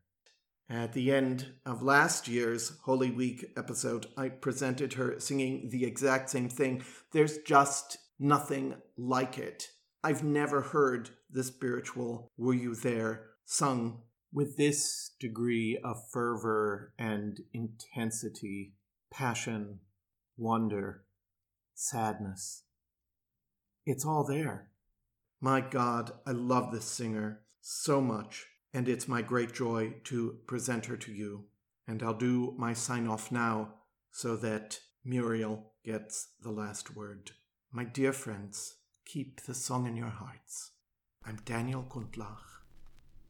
At 0.67 0.93
the 0.93 1.11
end 1.11 1.53
of 1.67 1.83
last 1.83 2.27
year's 2.27 2.79
Holy 2.85 3.11
Week 3.11 3.45
episode, 3.55 4.07
I 4.17 4.29
presented 4.29 4.93
her 4.93 5.19
singing 5.19 5.69
the 5.69 5.85
exact 5.85 6.31
same 6.31 6.49
thing. 6.49 6.81
There's 7.11 7.37
just 7.37 7.99
nothing 8.17 8.73
like 8.97 9.37
it. 9.37 9.67
I've 10.01 10.23
never 10.23 10.61
heard 10.61 11.09
the 11.30 11.43
spiritual 11.43 12.31
Were 12.38 12.53
You 12.53 12.73
There 12.73 13.31
sung 13.45 14.03
with 14.31 14.55
this 14.55 15.11
degree 15.19 15.77
of 15.84 16.09
fervor 16.09 16.93
and 16.97 17.41
intensity, 17.53 18.76
passion, 19.11 19.80
wonder, 20.38 21.03
sadness. 21.73 22.63
It's 23.85 24.05
all 24.05 24.23
there. 24.23 24.69
My 25.41 25.59
God, 25.59 26.11
I 26.26 26.31
love 26.31 26.71
this 26.71 26.85
singer 26.85 27.41
so 27.59 27.99
much, 27.99 28.45
and 28.73 28.88
it's 28.88 29.07
my 29.07 29.21
great 29.21 29.53
joy 29.53 29.95
to 30.05 30.38
present 30.47 30.85
her 30.85 30.95
to 30.97 31.11
you. 31.11 31.45
And 31.88 32.01
I'll 32.03 32.13
do 32.13 32.53
my 32.57 32.71
sign 32.71 33.07
off 33.07 33.31
now 33.31 33.73
so 34.11 34.38
that 34.38 34.80
Muriel 35.03 35.73
gets 35.84 36.30
the 36.41 36.51
last 36.51 36.95
word. 36.95 37.31
My 37.71 37.84
dear 37.84 38.13
friends, 38.13 38.76
keep 39.11 39.41
the 39.41 39.56
song 39.56 39.88
in 39.88 39.95
your 39.95 40.14
hearts. 40.22 40.72
I'm 41.26 41.40
Daniel 41.44 41.84
Gundlach. 41.90 42.61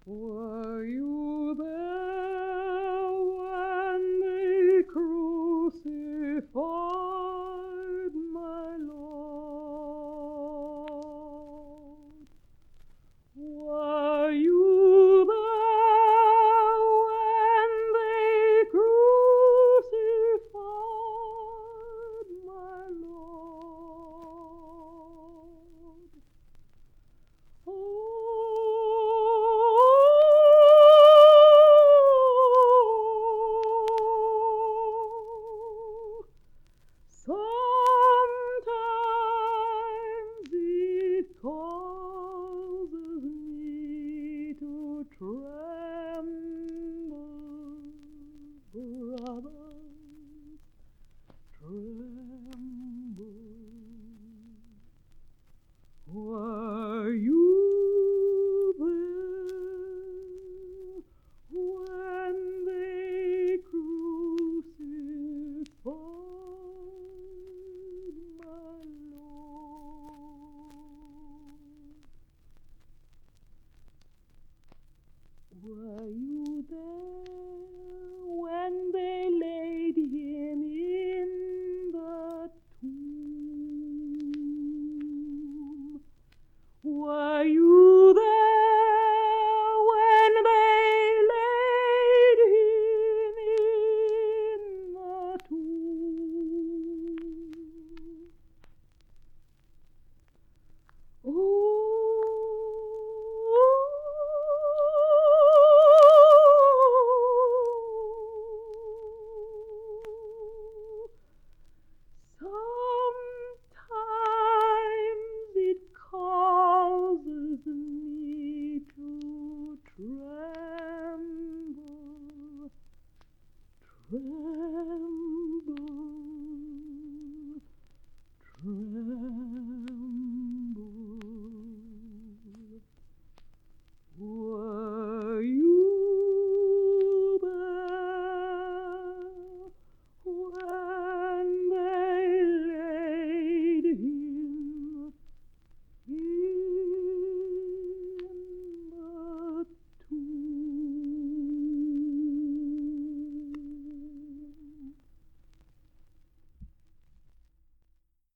Were 0.05 0.83
you 0.83 1.55
there 1.57 3.11
when 3.39 4.19
they 4.19 4.83
crucified 4.91 6.49